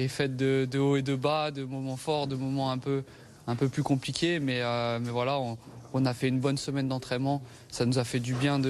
faite 0.10 0.36
de, 0.36 0.68
hauts 0.78 0.96
et 0.98 1.02
de 1.02 1.16
bas, 1.16 1.52
de 1.52 1.64
moments 1.64 1.98
forts, 1.98 2.28
de 2.28 2.36
moments 2.36 2.72
un 2.72 2.78
peu 2.78 3.04
plus 3.70 3.84
compliqués. 3.84 4.40
Mais 4.40 4.62
euh, 4.62 5.00
voilà, 5.04 5.40
on, 5.40 6.06
a 6.06 6.14
fait 6.14 6.28
une 6.28 6.40
bonne 6.40 6.58
semaine 6.58 6.88
d'entraînement. 6.88 7.42
Ça 7.70 7.86
nous 7.86 7.98
a 7.98 8.04
fait 8.04 8.20
du 8.20 8.34
bien 8.34 8.62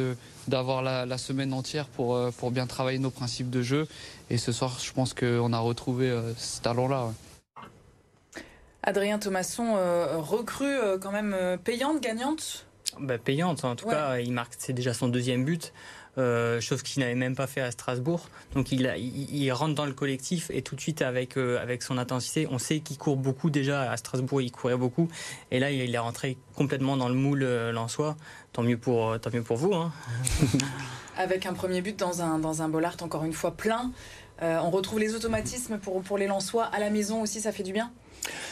d'avoir 0.48 0.82
la, 0.82 1.18
semaine 1.18 1.54
entière 1.54 1.88
pour 1.88 2.52
bien 2.52 2.66
travailler 2.66 3.00
nos 3.00 3.12
principes 3.12 3.50
de 3.50 3.62
jeu. 3.62 3.88
Et 4.30 4.38
ce 4.38 4.52
soir, 4.52 4.80
je 4.82 4.92
pense 4.94 5.14
qu'on 5.14 5.52
a 5.54 5.60
retrouvé 5.60 6.18
ce 6.38 6.62
talent-là. 6.62 7.12
Adrien 8.88 9.20
Thomasson, 9.20 9.74
euh, 9.76 10.18
recrue 10.18 10.66
euh, 10.66 10.98
quand 10.98 11.12
même 11.12 11.36
euh, 11.38 11.58
payante, 11.58 12.02
gagnante? 12.02 12.66
Bah, 13.00 13.18
payante, 13.18 13.66
en 13.66 13.76
tout 13.76 13.86
Ouais. 13.86 13.94
cas, 13.94 14.18
il 14.20 14.32
marque, 14.32 14.54
c'est 14.58 14.72
déjà 14.72 14.94
son 14.94 15.10
deuxième 15.10 15.44
but. 15.44 15.74
euh, 16.18 16.60
chose 16.62 16.82
qu'il 16.82 17.02
n'avait 17.04 17.14
même 17.14 17.36
pas 17.36 17.46
fait 17.46 17.62
à 17.62 17.70
Strasbourg. 17.70 18.28
Donc 18.56 18.72
il, 18.72 18.92
il, 18.98 19.52
rentre 19.52 19.76
dans 19.76 19.86
le 19.86 19.94
collectif 19.94 20.50
et 20.52 20.64
tout 20.64 20.76
de 20.76 20.82
suite 20.82 21.04
avec, 21.04 21.38
euh, 21.38 21.62
avec 21.62 21.84
son 21.84 22.00
intensité, 22.00 22.48
on 22.50 22.58
sait 22.58 22.80
qu'il 22.80 22.98
court 22.98 23.18
beaucoup 23.18 23.52
déjà. 23.52 23.92
À 23.92 23.98
Strasbourg, 23.98 24.42
il 24.42 24.52
courait 24.52 24.78
beaucoup. 24.78 25.10
Et 25.52 25.60
là, 25.60 25.70
il 25.70 25.94
est 25.94 25.98
rentré 26.00 26.40
complètement 26.56 26.98
dans 26.98 27.08
le 27.08 27.14
moule 27.14 27.44
euh, 27.44 27.72
lensois. 27.72 28.18
Tant 28.52 28.64
mieux 28.64 28.78
pour, 28.80 29.20
tant 29.20 29.30
mieux 29.32 29.44
pour 29.44 29.58
vous. 29.58 29.76
Hein. 29.76 29.92
avec 31.18 31.46
un 31.46 31.54
premier 31.54 31.82
but 31.82 32.00
dans 32.00 32.24
un, 32.24 32.40
dans 32.40 32.64
un 32.64 32.70
Bollard 32.70 32.98
encore 33.02 33.24
une 33.24 33.34
fois 33.34 33.52
plein. 33.52 33.92
on 34.42 34.72
retrouve 34.72 34.98
les 35.00 35.14
automatismes 35.14 35.78
pour, 35.78 36.02
pour 36.02 36.18
les 36.18 36.26
Lensois 36.26 36.64
à 36.66 36.80
la 36.80 36.90
maison 36.90 37.22
aussi, 37.22 37.42
ça 37.42 37.52
fait 37.52 37.62
du 37.64 37.74
bien? 37.74 37.92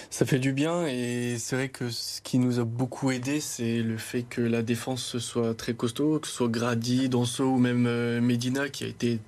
Ça 0.10 0.26
fait 0.26 0.40
du 0.40 0.54
bien 0.54 0.86
et 0.86 1.38
c'est 1.38 1.56
vrai 1.56 1.70
que 1.70 1.90
ce 1.90 2.22
qui 2.22 2.40
nous 2.40 2.60
a 2.60 2.64
beaucoup 2.64 3.12
aidé, 3.12 3.40
c'est 3.40 3.78
le 3.78 3.98
fait 3.98 4.24
que 4.24 4.42
la 4.42 4.62
défense 4.62 5.18
soit 5.18 5.56
très 5.56 5.74
costaud, 5.74 6.20
que 6.20 6.28
ce 6.28 6.34
soit 6.34 6.48
Grady, 6.48 7.10
Danso 7.10 7.46
ou 7.46 7.58
même 7.58 7.86
euh, 7.88 8.22
Medina 8.22 8.70
qui 8.70 8.84
a 8.84 8.88
été 8.88 9.20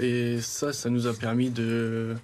Et 0.00 0.40
ça, 0.40 0.72
ça 0.72 0.90
nous 0.90 1.06
a 1.06 1.14
permis 1.14 1.50
de, 1.50 2.16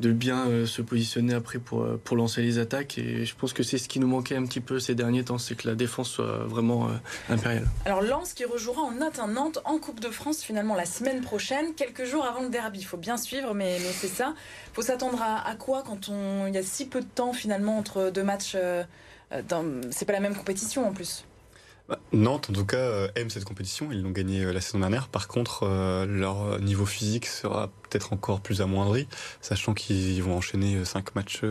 de 0.00 0.12
bien 0.12 0.46
euh, 0.46 0.66
se 0.66 0.82
positionner 0.82 1.34
après 1.34 1.58
pour, 1.58 1.82
euh, 1.82 2.00
pour 2.02 2.16
lancer 2.16 2.42
les 2.42 2.58
attaques. 2.58 2.98
Et 2.98 3.24
je 3.24 3.34
pense 3.34 3.52
que 3.52 3.62
c'est 3.62 3.78
ce 3.78 3.88
qui 3.88 3.98
nous 3.98 4.06
manquait 4.06 4.36
un 4.36 4.44
petit 4.44 4.60
peu 4.60 4.78
ces 4.78 4.94
derniers 4.94 5.24
temps, 5.24 5.38
c'est 5.38 5.54
que 5.54 5.68
la 5.68 5.74
défense 5.74 6.10
soit 6.10 6.44
vraiment 6.44 6.88
impériale. 7.30 7.66
Alors 7.84 8.02
Lens 8.02 8.32
qui 8.34 8.44
rejouera 8.44 8.82
en 8.82 8.92
Nantes 8.92 9.58
en 9.64 9.78
Coupe 9.78 10.00
de 10.00 10.10
France 10.10 10.42
finalement 10.42 10.74
la 10.74 10.86
semaine 10.86 11.20
prochaine, 11.20 11.74
quelques 11.74 12.04
jours 12.04 12.24
avant 12.24 12.42
le 12.42 12.50
derby. 12.50 12.80
Il 12.80 12.84
faut 12.84 12.96
bien 12.96 13.16
suivre, 13.16 13.54
mais, 13.54 13.78
c'est 13.78 14.08
ça. 14.08 14.34
Il 14.72 14.74
faut 14.74 14.82
s'attendre 14.82 15.20
à, 15.22 15.48
à, 15.48 15.54
quoi 15.54 15.82
quand 15.86 16.08
on, 16.08 16.46
il 16.46 16.54
y 16.54 16.58
a 16.58 16.62
si 16.62 16.86
peu 16.86 17.00
de 17.00 17.06
temps 17.06 17.32
finalement 17.32 17.78
entre 17.78 18.10
deux 18.10 18.22
matchs 18.22 18.56
euh, 18.56 18.82
C'est 19.90 20.04
pas 20.04 20.12
la 20.12 20.20
même 20.20 20.36
compétition 20.36 20.86
en 20.86 20.92
plus. 20.92 21.24
Bah, 21.88 22.00
Nantes, 22.12 22.48
en 22.50 22.52
tout 22.52 22.64
cas, 22.64 22.76
euh, 22.78 23.08
aime 23.14 23.30
cette 23.30 23.44
compétition. 23.44 23.88
Ils 23.92 24.02
l'ont 24.02 24.10
gagné 24.10 24.42
euh, 24.42 24.52
la 24.52 24.60
saison 24.60 24.80
dernière. 24.80 25.06
Par 25.06 25.28
contre, 25.28 25.62
euh, 25.62 26.04
leur 26.04 26.60
niveau 26.60 26.84
physique 26.84 27.26
sera 27.26 27.68
peut-être 27.68 28.12
encore 28.12 28.40
plus 28.40 28.60
amoindri, 28.60 29.06
sachant 29.40 29.72
qu'ils 29.72 30.20
vont 30.22 30.36
enchaîner 30.36 30.84
cinq 30.84 31.14
matchs 31.14 31.42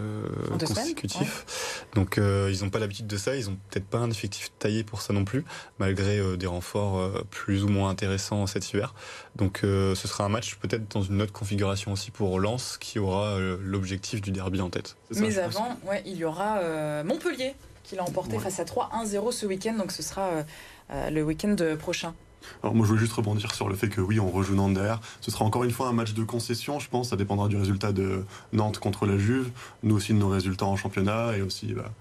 consécutifs. 0.60 1.86
Donc, 1.94 2.18
ils 2.18 2.60
n'ont 2.62 2.70
pas 2.70 2.80
l'habitude 2.80 3.08
de 3.08 3.16
ça. 3.16 3.36
Ils 3.38 3.46
n'ont 3.46 3.58
peut-être 3.70 3.86
pas 3.86 4.00
un 4.00 4.12
effectif 4.12 4.52
taillé 4.60 4.84
pour 4.84 5.02
ça 5.02 5.14
non 5.14 5.24
plus, 5.24 5.46
malgré 5.80 6.36
des 6.36 6.48
renforts 6.48 7.24
plus 7.30 7.64
ou 7.64 7.70
moins 7.70 7.90
intéressants 7.90 8.46
cet 8.48 8.74
hiver. 8.74 8.94
Donc, 9.38 9.60
ce 9.62 9.96
sera 9.96 10.26
un 10.26 10.30
match 10.30 10.56
peut-être 10.56 10.92
dans 10.92 11.04
une 11.04 11.22
autre 11.22 11.32
configuration 11.32 11.94
aussi 11.94 12.12
pour 12.12 12.38
Lens, 12.38 12.78
qui 12.78 13.00
aura 13.00 13.40
l'objectif 13.40 14.22
du 14.22 14.32
derby 14.32 14.60
en 14.60 14.70
tête. 14.70 14.98
Mais 15.12 15.38
avant, 15.38 15.80
ouais, 15.88 16.04
il 16.06 16.18
y 16.18 16.26
aura 16.26 17.04
Montpellier 17.04 17.56
qu'il 17.86 18.00
a 18.00 18.04
emporté 18.04 18.40
face 18.40 18.60
à 18.60 18.66
3 18.66 18.92
1-0 19.04 19.32
ce 19.32 19.46
week-end. 19.46 19.76
Donc 19.78 19.92
ce 19.92 20.04
sera 20.04 20.24
euh, 20.24 20.44
euh, 20.92 21.10
le 21.10 21.24
week-end 21.24 21.56
prochain. 21.80 22.14
Alors 22.62 22.76
moi 22.76 22.86
je 22.86 22.90
voulais 22.90 23.02
juste 23.02 23.14
rebondir 23.14 23.56
sur 23.56 23.68
le 23.68 23.76
fait 23.76 23.90
que 23.90 24.02
oui 24.02 24.20
on 24.20 24.30
rejoue 24.30 24.54
Nantes 24.54 24.76
derrière. 24.76 25.02
Ce 25.20 25.32
sera 25.32 25.46
encore 25.46 25.64
une 25.64 25.72
fois 25.72 25.88
un 25.88 25.94
match 25.94 26.14
de 26.14 26.24
concession 26.24 26.80
je 26.80 26.90
pense. 26.90 27.10
Ça 27.10 27.16
dépendra 27.16 27.48
du 27.48 27.58
résultat 27.58 27.92
de 27.92 28.24
Nantes 28.54 28.78
contre 28.78 29.06
la 29.06 29.18
Juve. 29.18 29.50
Nous 29.84 29.96
aussi 29.96 30.14
de 30.14 30.20
nos 30.20 30.30
résultats 30.30 30.66
en 30.66 30.76
championnat 30.76 31.38
et 31.38 31.42
aussi 31.42 31.74
bah, 31.74 31.92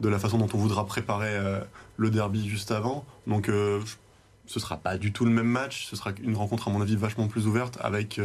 de 0.00 0.08
la 0.08 0.18
façon 0.18 0.36
dont 0.36 0.48
on 0.52 0.58
voudra 0.58 0.84
préparer 0.84 1.34
euh, 1.34 1.60
le 1.96 2.10
derby 2.10 2.46
juste 2.46 2.70
avant. 2.70 3.04
Donc 3.26 3.46
ce 3.46 3.80
ce 4.46 4.60
sera 4.60 4.76
pas 4.76 4.98
du 4.98 5.10
tout 5.10 5.24
le 5.24 5.30
même 5.30 5.46
match. 5.46 5.86
Ce 5.86 5.96
sera 5.96 6.10
une 6.22 6.36
rencontre 6.36 6.68
à 6.68 6.70
mon 6.70 6.82
avis 6.82 6.96
vachement 6.96 7.28
plus 7.28 7.46
ouverte 7.46 7.78
avec 7.80 8.20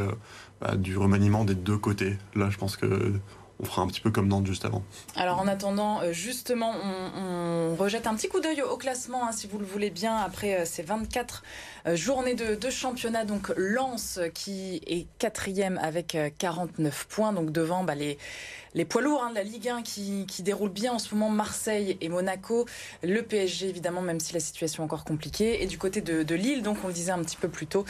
bah, 0.59 0.75
du 0.75 0.97
remaniement 0.97 1.45
des 1.45 1.55
deux 1.55 1.77
côtés. 1.77 2.17
Là 2.35 2.49
je 2.49 2.57
pense 2.57 2.75
que 2.75 3.13
on 3.61 3.65
fera 3.65 3.81
un 3.81 3.87
petit 3.87 3.99
peu 3.99 4.09
comme 4.09 4.27
Nantes 4.27 4.47
juste 4.47 4.63
avant. 4.63 4.83
Alors 5.15 5.39
en 5.39 5.47
attendant, 5.47 6.01
euh, 6.01 6.13
justement, 6.13 6.73
on, 6.73 7.75
rejette 7.75 8.07
un 8.07 8.15
petit 8.15 8.29
coup 8.29 8.39
d'œil 8.39 8.61
au 8.61 8.77
classement, 8.77 9.27
hein, 9.27 9.31
si 9.31 9.47
vous 9.47 9.57
le 9.57 9.65
voulez 9.65 9.89
bien, 9.89 10.15
après 10.15 10.61
euh, 10.61 10.65
ces 10.65 10.81
24 10.81 11.43
euh, 11.87 11.95
journées 11.95 12.35
de, 12.35 12.69
championnat. 12.69 13.25
Donc 13.25 13.51
Lens 13.57 14.19
qui 14.33 14.81
est 14.87 15.07
quatrième 15.17 15.77
avec 15.81 16.17
49 16.37 17.07
points, 17.09 17.33
donc 17.33 17.51
devant 17.51 17.83
bah, 17.83 17.95
les 17.95 18.85
poids 18.85 19.01
lourds 19.01 19.23
hein, 19.23 19.31
de 19.31 19.35
la 19.35 19.43
Ligue 19.43 19.67
1 19.67 19.81
qui, 19.81 20.25
qui 20.27 20.43
déroulent 20.43 20.69
bien 20.69 20.93
en 20.93 20.99
ce 20.99 21.13
moment, 21.15 21.29
Marseille 21.29 21.97
et 21.99 22.09
Monaco, 22.09 22.65
le 23.03 23.21
PSG 23.21 23.67
évidemment, 23.67 24.01
même 24.01 24.19
si 24.19 24.33
la 24.33 24.39
situation 24.39 24.83
est 24.83 24.85
encore 24.85 25.03
compliquée, 25.03 25.63
et 25.63 25.67
du 25.67 25.77
côté 25.77 26.01
de, 26.01 26.35
Lille, 26.35 26.61
donc 26.61 26.77
on 26.83 26.87
le 26.87 26.93
disait 26.93 27.11
un 27.11 27.23
petit 27.23 27.37
peu 27.37 27.49
plus 27.49 27.67
tôt, 27.67 27.85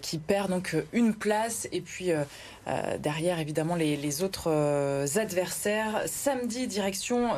qui 0.00 0.18
perd 0.18 0.50
donc 0.50 0.76
une 0.92 1.14
place, 1.14 1.68
et 1.72 1.80
puis 1.80 2.12
derrière 2.98 3.38
évidemment 3.38 3.74
les, 3.74 4.22
autres 4.22 4.50
adversaires. 5.16 6.02
Samedi, 6.06 6.66
direction 6.66 7.30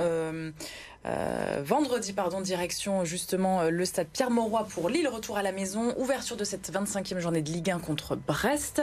euh, 1.07 1.61
vendredi, 1.63 2.15
pardon, 2.15 2.41
direction 2.41 3.05
justement 3.05 3.61
euh, 3.61 3.71
le 3.71 3.85
stade 3.85 4.07
Pierre-Mauroy 4.11 4.67
pour 4.71 4.89
Lille, 4.89 5.07
retour 5.07 5.37
à 5.37 5.43
la 5.43 5.53
maison, 5.53 5.95
ouverture 5.99 6.37
de 6.37 6.45
cette 6.45 6.73
25e 6.73 7.19
journée 7.19 7.43
de 7.43 7.51
Ligue 7.51 7.71
1 7.71 7.79
contre 7.79 8.17
Brest. 8.17 8.83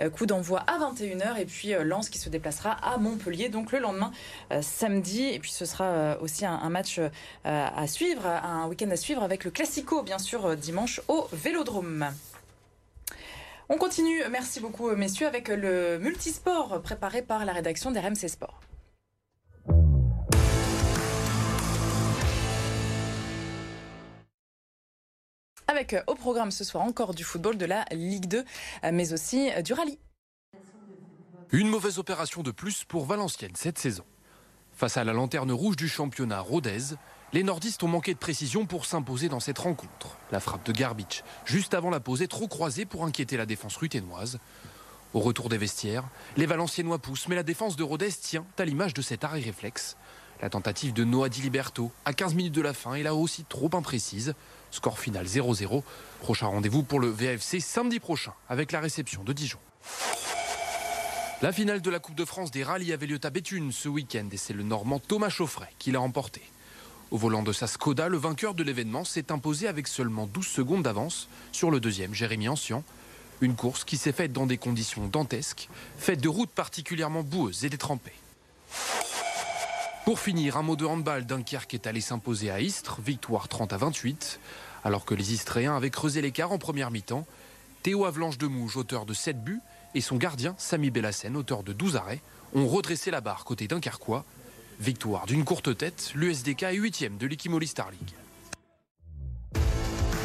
Euh, 0.00 0.08
coup 0.08 0.24
d'envoi 0.24 0.60
à 0.60 0.78
21h 0.78 1.38
et 1.38 1.44
puis 1.44 1.74
Lens 1.84 2.08
qui 2.08 2.18
se 2.18 2.30
déplacera 2.30 2.70
à 2.70 2.96
Montpellier 2.96 3.50
donc 3.50 3.72
le 3.72 3.78
lendemain 3.78 4.10
samedi. 4.62 5.24
Et 5.24 5.38
puis 5.38 5.50
ce 5.50 5.66
sera 5.66 6.16
aussi 6.20 6.46
un, 6.46 6.70
match 6.70 7.00
à 7.44 7.86
suivre, 7.86 8.26
un 8.26 8.66
week-end 8.66 8.90
à 8.90 8.96
suivre 8.96 9.22
avec 9.22 9.44
le 9.44 9.50
Classico 9.50 10.02
bien 10.02 10.18
sûr 10.18 10.56
dimanche 10.56 11.02
au 11.08 11.28
Vélodrome. 11.32 12.08
On 13.72 13.78
continue, 13.78 14.20
merci 14.32 14.58
beaucoup 14.58 14.90
messieurs, 14.96 15.28
avec 15.28 15.46
le 15.46 16.00
multisport 16.00 16.82
préparé 16.82 17.22
par 17.22 17.44
la 17.44 17.52
rédaction 17.52 17.92
d'RMC 17.92 18.26
Sport. 18.26 18.60
Avec 25.68 25.92
euh, 25.92 26.02
au 26.08 26.16
programme 26.16 26.50
ce 26.50 26.64
soir 26.64 26.82
encore 26.82 27.14
du 27.14 27.22
football 27.22 27.56
de 27.58 27.64
la 27.64 27.84
Ligue 27.92 28.26
2, 28.26 28.38
euh, 28.38 28.90
mais 28.92 29.12
aussi 29.12 29.52
euh, 29.52 29.62
du 29.62 29.72
rallye. 29.72 30.00
Une 31.52 31.68
mauvaise 31.68 32.00
opération 32.00 32.42
de 32.42 32.50
plus 32.50 32.82
pour 32.82 33.04
Valenciennes 33.04 33.54
cette 33.54 33.78
saison. 33.78 34.04
Face 34.72 34.96
à 34.96 35.04
la 35.04 35.12
lanterne 35.12 35.52
rouge 35.52 35.76
du 35.76 35.86
championnat 35.86 36.40
Rodez, 36.40 36.96
les 37.32 37.42
nordistes 37.44 37.82
ont 37.82 37.88
manqué 37.88 38.12
de 38.12 38.18
précision 38.18 38.66
pour 38.66 38.86
s'imposer 38.86 39.28
dans 39.28 39.40
cette 39.40 39.58
rencontre. 39.58 40.16
La 40.32 40.40
frappe 40.40 40.66
de 40.66 40.72
Garbage, 40.72 41.22
juste 41.44 41.74
avant 41.74 41.90
la 41.90 42.00
pause, 42.00 42.22
est 42.22 42.28
trop 42.28 42.48
croisée 42.48 42.84
pour 42.84 43.04
inquiéter 43.04 43.36
la 43.36 43.46
défense 43.46 43.76
ruténoise. 43.76 44.38
Au 45.14 45.20
retour 45.20 45.48
des 45.48 45.58
vestiaires, 45.58 46.04
les 46.36 46.46
Valenciennois 46.46 46.98
poussent, 46.98 47.28
mais 47.28 47.36
la 47.36 47.42
défense 47.42 47.76
de 47.76 47.82
Rodez 47.82 48.12
tient 48.12 48.44
à 48.58 48.64
l'image 48.64 48.94
de 48.94 49.02
cet 49.02 49.24
arrêt 49.24 49.40
réflexe. 49.40 49.96
La 50.42 50.50
tentative 50.50 50.92
de 50.92 51.04
Noah 51.04 51.28
Di 51.28 51.42
Liberto, 51.42 51.92
à 52.04 52.14
15 52.14 52.34
minutes 52.34 52.54
de 52.54 52.62
la 52.62 52.72
fin, 52.72 52.94
est 52.94 53.02
là 53.02 53.14
aussi 53.14 53.44
trop 53.44 53.70
imprécise. 53.74 54.34
Score 54.70 54.98
final 54.98 55.26
0-0. 55.26 55.82
Prochain 56.20 56.46
rendez-vous 56.46 56.82
pour 56.82 56.98
le 56.98 57.08
VFC 57.08 57.60
samedi 57.60 58.00
prochain 58.00 58.32
avec 58.48 58.72
la 58.72 58.80
réception 58.80 59.22
de 59.22 59.32
Dijon. 59.32 59.58
La 61.42 61.52
finale 61.52 61.82
de 61.82 61.90
la 61.90 61.98
Coupe 61.98 62.14
de 62.14 62.24
France 62.24 62.50
des 62.50 62.64
rallyes 62.64 62.92
avait 62.92 63.06
lieu 63.06 63.18
à 63.22 63.30
Béthune 63.30 63.72
ce 63.72 63.88
week-end 63.88 64.28
et 64.32 64.36
c'est 64.36 64.52
le 64.52 64.62
Normand 64.62 64.98
Thomas 64.98 65.30
Chauffret 65.30 65.70
qui 65.78 65.90
l'a 65.90 65.98
remporté. 65.98 66.42
Au 67.10 67.16
volant 67.16 67.42
de 67.42 67.52
sa 67.52 67.66
Skoda, 67.66 68.08
le 68.08 68.16
vainqueur 68.16 68.54
de 68.54 68.62
l'événement 68.62 69.04
s'est 69.04 69.32
imposé 69.32 69.66
avec 69.66 69.88
seulement 69.88 70.28
12 70.28 70.46
secondes 70.46 70.84
d'avance 70.84 71.28
sur 71.50 71.72
le 71.72 71.80
deuxième, 71.80 72.14
Jérémy 72.14 72.48
Ancien. 72.48 72.84
Une 73.40 73.56
course 73.56 73.82
qui 73.84 73.96
s'est 73.96 74.12
faite 74.12 74.32
dans 74.32 74.46
des 74.46 74.58
conditions 74.58 75.08
dantesques, 75.08 75.68
faite 75.98 76.20
de 76.20 76.28
routes 76.28 76.50
particulièrement 76.50 77.24
boueuses 77.24 77.64
et 77.64 77.68
détrempées. 77.68 78.14
Pour 80.04 80.20
finir, 80.20 80.56
un 80.56 80.62
mot 80.62 80.76
de 80.76 80.84
handball. 80.84 81.26
Dunkerque 81.26 81.74
est 81.74 81.86
allé 81.88 82.00
s'imposer 82.00 82.50
à 82.50 82.60
Istres, 82.60 83.00
victoire 83.00 83.48
30 83.48 83.72
à 83.72 83.76
28. 83.76 84.38
Alors 84.84 85.04
que 85.04 85.14
les 85.14 85.32
Istréens 85.32 85.76
avaient 85.76 85.90
creusé 85.90 86.22
l'écart 86.22 86.52
en 86.52 86.58
première 86.58 86.92
mi-temps, 86.92 87.26
Théo 87.82 88.04
Avalanche 88.04 88.38
de 88.38 88.46
Mouge, 88.46 88.76
auteur 88.76 89.04
de 89.04 89.14
7 89.14 89.42
buts, 89.42 89.60
et 89.94 90.00
son 90.00 90.16
gardien, 90.16 90.54
Samy 90.58 90.90
Bellassen, 90.90 91.36
auteur 91.36 91.64
de 91.64 91.72
12 91.72 91.96
arrêts, 91.96 92.22
ont 92.54 92.68
redressé 92.68 93.10
la 93.10 93.20
barre 93.20 93.44
côté 93.44 93.66
Dunkerquois. 93.66 94.24
Victoire 94.80 95.26
d'une 95.26 95.44
courte 95.44 95.76
tête, 95.76 96.12
l'USDK 96.14 96.62
est 96.62 96.74
8 96.74 97.18
de 97.18 97.26
l'Ikimoli 97.26 97.66
Star 97.66 97.90
League. 97.90 98.14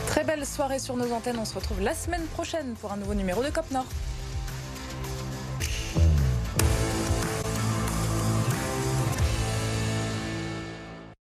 Très 0.07 0.23
belle 0.23 0.45
soirée 0.45 0.79
sur 0.79 0.95
nos 0.95 1.11
antennes. 1.11 1.37
On 1.37 1.43
se 1.43 1.55
retrouve 1.55 1.81
la 1.81 1.93
semaine 1.93 2.25
prochaine 2.27 2.73
pour 2.79 2.93
un 2.93 2.95
nouveau 2.95 3.15
numéro 3.15 3.43
de 3.43 3.49
Cop 3.49 3.69
Nord. 3.71 3.85